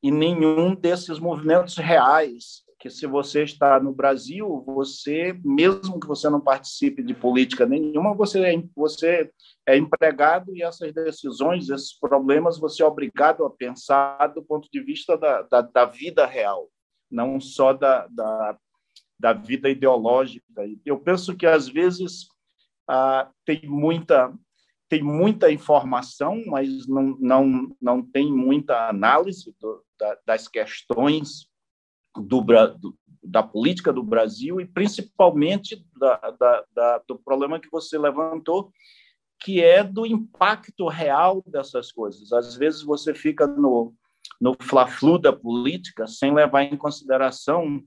em 0.03 0.11
nenhum 0.11 0.75
desses 0.75 1.19
movimentos 1.19 1.77
reais, 1.77 2.63
que 2.79 2.89
se 2.89 3.07
você 3.07 3.43
está 3.43 3.81
no 3.81 3.93
Brasil, 3.93 4.63
você, 4.65 5.37
mesmo 5.45 5.99
que 5.99 6.07
você 6.07 6.31
não 6.31 6.41
participe 6.41 7.03
de 7.03 7.13
política 7.13 7.67
nenhuma, 7.67 8.15
você 8.15 8.41
é, 8.41 8.63
você 8.77 9.31
é 9.67 9.77
empregado 9.77 10.55
e 10.55 10.63
essas 10.63 10.93
decisões, 10.93 11.69
esses 11.69 11.99
problemas, 11.99 12.59
você 12.59 12.83
é 12.83 12.87
obrigado 12.87 13.45
a 13.45 13.51
pensar 13.51 14.29
do 14.29 14.43
ponto 14.43 14.69
de 14.73 14.81
vista 14.81 15.17
da, 15.17 15.43
da, 15.43 15.61
da 15.61 15.85
vida 15.87 16.25
real, 16.25 16.69
não 17.11 17.41
só 17.41 17.73
da, 17.73 18.07
da, 18.07 18.57
da 19.19 19.33
vida 19.33 19.69
ideológica. 19.69 20.65
Eu 20.85 20.99
penso 20.99 21.37
que, 21.37 21.47
às 21.47 21.69
vezes, 21.69 22.29
ah, 22.89 23.31
tem 23.45 23.63
muita 23.67 24.33
tem 24.89 25.03
muita 25.03 25.53
informação, 25.53 26.43
mas 26.47 26.87
não, 26.89 27.15
não, 27.21 27.77
não 27.79 28.03
tem 28.03 28.33
muita 28.33 28.89
análise 28.89 29.55
do, 29.61 29.85
da, 29.99 30.19
das 30.25 30.49
questões 30.49 31.47
do, 32.17 32.41
do, 32.41 32.97
da 33.23 33.43
política 33.43 33.93
do 33.93 34.03
Brasil 34.03 34.61
e 34.61 34.67
principalmente 34.67 35.85
da, 35.95 36.17
da, 36.17 36.65
da, 36.75 37.03
do 37.07 37.19
problema 37.19 37.61
que 37.61 37.71
você 37.71 37.99
levantou, 37.99 38.73
que 39.39 39.63
é 39.63 39.85
do 39.85 40.07
impacto 40.07 40.89
real 40.89 41.43
dessas 41.47 41.93
coisas. 41.93 42.33
Às 42.33 42.57
vezes 42.57 42.83
você 42.83 43.15
fica 43.15 43.47
no, 43.47 43.95
no 44.41 44.57
fla-flu 44.61 45.19
da 45.19 45.33
política 45.33 46.07
sem 46.07 46.35
levar 46.35 46.63
em 46.63 46.77
consideração 46.77 47.83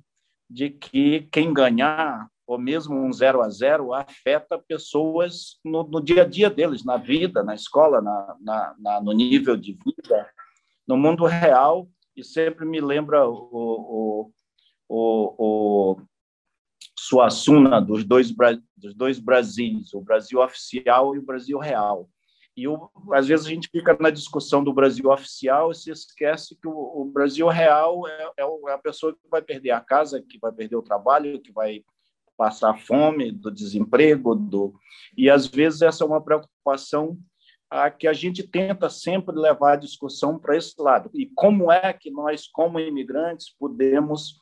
de 0.52 0.70
que 0.70 1.22
quem 1.32 1.54
ganhar, 1.54 2.28
ou 2.46 2.58
mesmo 2.58 2.96
um 2.96 3.14
zero 3.14 3.42
a 3.42 3.50
zero, 3.50 3.94
afeta 3.94 4.60
pessoas 4.60 5.58
no, 5.64 5.84
no 5.84 6.02
dia 6.02 6.24
a 6.24 6.28
dia 6.28 6.50
deles, 6.50 6.84
na 6.84 6.98
vida, 6.98 7.42
na 7.42 7.56
escola, 7.56 8.02
na, 8.02 8.36
na, 8.42 8.76
na, 8.78 9.02
no 9.02 9.14
nível 9.14 9.56
de 9.56 9.72
vida, 9.72 10.30
no 10.86 10.98
mundo 10.98 11.26
real, 11.26 11.88
e 12.16 12.24
sempre 12.24 12.66
me 12.66 12.82
lembra 12.82 13.26
o, 13.26 13.32
o, 13.34 14.32
o, 14.90 15.36
o 15.38 16.02
Suassuna 17.00 17.80
dos 17.80 18.04
dois, 18.04 18.36
dos 18.76 18.94
dois 18.94 19.20
Brasis, 19.20 19.94
o 19.94 20.02
Brasil 20.02 20.42
oficial 20.42 21.16
e 21.16 21.20
o 21.20 21.26
Brasil 21.26 21.58
real. 21.58 22.10
E 22.56 22.66
às 23.14 23.28
vezes 23.28 23.46
a 23.46 23.50
gente 23.50 23.70
fica 23.70 23.96
na 24.00 24.10
discussão 24.10 24.64
do 24.64 24.74
Brasil 24.74 25.10
oficial 25.10 25.72
e 25.72 25.76
se 25.76 25.90
esquece 25.90 26.56
que 26.56 26.68
o, 26.68 27.02
o 27.02 27.06
Brasil 27.06 27.48
real 27.48 28.08
é, 28.08 28.32
é, 28.38 28.44
é, 28.44 28.74
a 28.74 28.78
pessoa 28.78 29.14
que 29.14 29.30
vai 29.30 29.42
perder 29.42 29.72
a 29.72 29.80
casa, 29.80 30.22
que 30.22 30.38
vai 30.38 30.52
perder 30.52 30.76
o 30.76 30.82
trabalho, 30.82 31.42
que 31.42 31.52
vai 31.52 31.84
passar 32.38 32.78
fome, 32.80 33.32
do 33.32 33.52
desemprego, 33.52 34.36
do 34.36 34.74
e 35.16 35.30
às 35.30 35.46
vezes 35.46 35.82
essa 35.82 36.04
é 36.04 36.08
uma 36.08 36.22
preocupação 36.22 37.18
a 37.70 37.90
que 37.90 38.06
a 38.06 38.14
gente 38.14 38.44
tenta 38.44 38.90
sempre 38.90 39.34
levar 39.34 39.74
a 39.74 39.78
discussão 39.78 40.38
para 40.38 40.58
esse 40.58 40.74
lado. 40.78 41.10
E 41.14 41.28
como 41.28 41.72
é 41.72 41.94
que 41.94 42.12
nós, 42.12 42.46
como 42.48 42.80
imigrantes, 42.80 43.56
podemos 43.58 44.36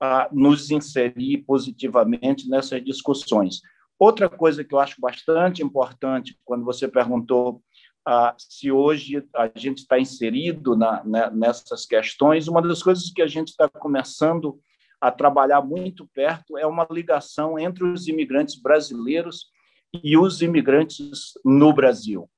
ah, 0.00 0.28
nos 0.30 0.70
inserir 0.70 1.38
positivamente 1.38 2.48
nessas 2.48 2.84
discussões? 2.84 3.60
Outra 3.98 4.28
coisa 4.28 4.62
que 4.62 4.74
eu 4.74 4.78
acho 4.78 5.00
bastante 5.00 5.62
importante, 5.62 6.38
quando 6.44 6.64
você 6.64 6.86
perguntou 6.86 7.62
ah, 8.06 8.34
se 8.38 8.70
hoje 8.70 9.26
a 9.34 9.50
gente 9.56 9.78
está 9.78 9.98
inserido 9.98 10.76
na, 10.76 11.02
né, 11.02 11.30
nessas 11.30 11.84
questões, 11.84 12.46
uma 12.46 12.62
das 12.62 12.82
coisas 12.82 13.10
que 13.10 13.20
a 13.20 13.26
gente 13.26 13.48
está 13.48 13.68
começando 13.68 14.60
a 15.00 15.10
trabalhar 15.10 15.60
muito 15.60 16.06
perto 16.14 16.56
é 16.56 16.66
uma 16.66 16.86
ligação 16.90 17.58
entre 17.58 17.84
os 17.84 18.06
imigrantes 18.06 18.60
brasileiros 18.60 19.50
e 19.92 20.16
os 20.16 20.40
imigrantes 20.40 21.32
no 21.44 21.72
Brasil. 21.72 22.30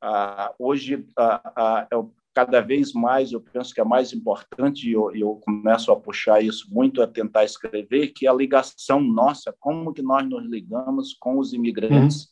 Ah, 0.00 0.54
hoje, 0.58 1.06
ah, 1.18 1.52
ah, 1.56 1.88
eu, 1.90 2.14
cada 2.36 2.60
vez 2.60 2.92
mais, 2.92 3.32
eu 3.32 3.40
penso 3.40 3.72
que 3.72 3.80
é 3.80 3.84
mais 3.84 4.12
importante, 4.12 4.86
e 4.86 4.92
eu, 4.92 5.10
eu, 5.16 5.36
começo 5.36 5.90
a 5.90 5.98
puxar 5.98 6.42
isso 6.42 6.66
muito, 6.70 7.00
a 7.00 7.06
tentar 7.06 7.44
escrever, 7.44 8.08
que 8.08 8.26
é 8.26 8.30
a 8.30 8.34
ligação 8.34 9.00
nossa, 9.00 9.56
como 9.58 9.90
que 9.90 10.02
nós 10.02 10.28
nos 10.28 10.44
ligamos 10.44 11.14
com 11.14 11.38
os 11.38 11.54
imigrantes 11.54 12.28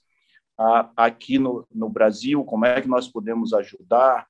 uhum. 0.60 0.90
aqui 0.94 1.38
no, 1.38 1.66
no 1.74 1.88
Brasil, 1.88 2.44
como 2.44 2.66
é 2.66 2.82
que 2.82 2.86
nós 2.86 3.08
podemos 3.08 3.54
ajudar, 3.54 4.26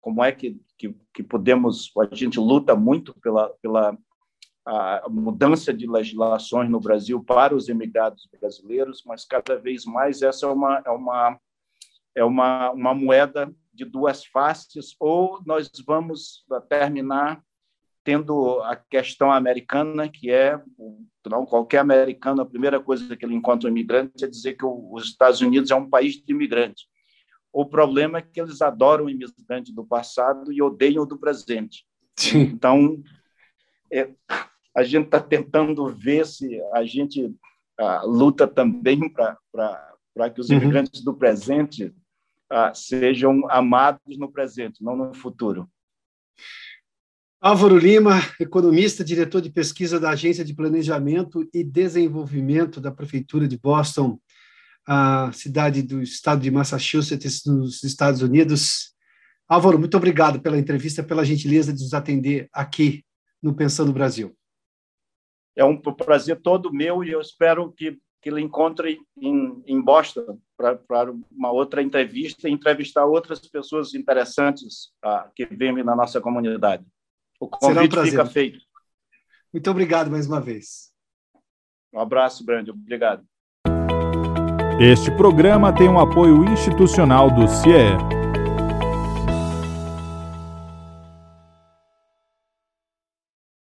como 0.00 0.24
é 0.24 0.32
que, 0.32 0.60
que, 0.76 0.92
que, 1.14 1.22
podemos, 1.22 1.92
a 1.96 2.12
gente 2.12 2.40
luta 2.40 2.74
muito 2.74 3.14
pela, 3.20 3.48
pela 3.62 3.96
a 4.66 5.08
mudança 5.08 5.72
de 5.72 5.86
legislações 5.86 6.68
no 6.68 6.80
Brasil 6.80 7.22
para 7.22 7.54
os 7.54 7.68
imigrados 7.68 8.28
brasileiros, 8.40 9.04
mas 9.06 9.24
cada 9.24 9.54
vez 9.56 9.84
mais 9.84 10.20
essa 10.20 10.46
é 10.46 10.48
uma, 10.48 10.82
é 10.84 10.90
uma, 10.90 11.38
é 12.16 12.24
uma, 12.24 12.72
uma 12.72 12.92
moeda 12.92 13.54
de 13.72 13.84
duas 13.84 14.24
faces, 14.24 14.94
ou 15.00 15.40
nós 15.46 15.70
vamos 15.86 16.44
terminar 16.68 17.42
tendo 18.04 18.60
a 18.62 18.76
questão 18.76 19.30
americana, 19.30 20.08
que 20.08 20.30
é, 20.30 20.60
não, 21.30 21.46
qualquer 21.46 21.78
americano, 21.78 22.42
a 22.42 22.46
primeira 22.46 22.80
coisa 22.80 23.16
que 23.16 23.24
ele 23.24 23.34
encontra 23.34 23.68
um 23.68 23.72
imigrante 23.72 24.24
é 24.24 24.28
dizer 24.28 24.54
que 24.54 24.64
os 24.64 25.04
Estados 25.04 25.40
Unidos 25.40 25.70
é 25.70 25.74
um 25.74 25.88
país 25.88 26.14
de 26.14 26.32
imigrantes. 26.32 26.86
O 27.52 27.64
problema 27.66 28.18
é 28.18 28.22
que 28.22 28.40
eles 28.40 28.60
adoram 28.62 29.04
o 29.04 29.10
imigrante 29.10 29.72
do 29.72 29.84
passado 29.84 30.52
e 30.52 30.60
odeiam 30.60 31.04
o 31.04 31.06
do 31.06 31.18
presente. 31.18 31.86
Sim. 32.18 32.40
Então, 32.40 33.00
é, 33.92 34.10
a 34.74 34.82
gente 34.82 35.04
está 35.04 35.20
tentando 35.20 35.86
ver 35.86 36.26
se 36.26 36.60
a 36.72 36.82
gente 36.84 37.32
a, 37.78 38.02
luta 38.04 38.48
também 38.48 39.08
para 39.08 40.30
que 40.34 40.40
os 40.40 40.48
uhum. 40.48 40.56
imigrantes 40.56 41.00
uhum. 41.00 41.04
do 41.04 41.14
presente 41.14 41.94
a, 42.52 42.74
sejam 42.74 43.42
amados 43.50 44.18
no 44.18 44.30
presente, 44.30 44.84
não 44.84 44.96
no 44.96 45.14
futuro. 45.14 45.68
Álvaro 47.40 47.76
Lima, 47.76 48.20
economista, 48.38 49.02
diretor 49.02 49.40
de 49.40 49.50
pesquisa 49.50 49.98
da 49.98 50.10
Agência 50.10 50.44
de 50.44 50.54
Planejamento 50.54 51.48
e 51.52 51.64
Desenvolvimento 51.64 52.80
da 52.80 52.92
Prefeitura 52.92 53.48
de 53.48 53.58
Boston, 53.58 54.20
a 54.86 55.32
cidade 55.32 55.82
do 55.82 56.00
estado 56.02 56.42
de 56.42 56.50
Massachusetts, 56.50 57.42
nos 57.44 57.82
Estados 57.82 58.22
Unidos. 58.22 58.94
Álvaro, 59.48 59.78
muito 59.78 59.96
obrigado 59.96 60.40
pela 60.40 60.58
entrevista, 60.58 61.02
pela 61.02 61.24
gentileza 61.24 61.72
de 61.72 61.82
nos 61.82 61.94
atender 61.94 62.48
aqui 62.52 63.04
no 63.42 63.54
Pensando 63.54 63.92
Brasil. 63.92 64.36
É 65.56 65.64
um 65.64 65.76
prazer 65.76 66.40
todo 66.40 66.72
meu 66.72 67.02
e 67.02 67.10
eu 67.10 67.20
espero 67.20 67.72
que, 67.72 67.98
que 68.20 68.30
ele 68.30 68.40
encontre 68.40 68.98
em, 69.20 69.62
em 69.66 69.80
Boston 69.80 70.38
para 70.88 71.12
uma 71.30 71.50
outra 71.50 71.82
entrevista 71.82 72.48
e 72.48 72.52
entrevistar 72.52 73.04
outras 73.04 73.40
pessoas 73.40 73.94
interessantes 73.94 74.92
ah, 75.02 75.28
que 75.34 75.46
vivem 75.46 75.84
na 75.84 75.96
nossa 75.96 76.20
comunidade. 76.20 76.84
O 77.40 77.48
convite 77.48 77.98
um 77.98 78.04
fica 78.04 78.24
feito. 78.24 78.60
Muito 79.52 79.70
obrigado 79.70 80.10
mais 80.10 80.26
uma 80.26 80.40
vez. 80.40 80.92
Um 81.92 82.00
abraço, 82.00 82.44
grande. 82.44 82.70
Obrigado. 82.70 83.24
Este 84.80 85.10
programa 85.16 85.74
tem 85.74 85.88
um 85.88 85.98
apoio 85.98 86.44
institucional 86.44 87.30
do 87.30 87.46
CIE. 87.46 88.21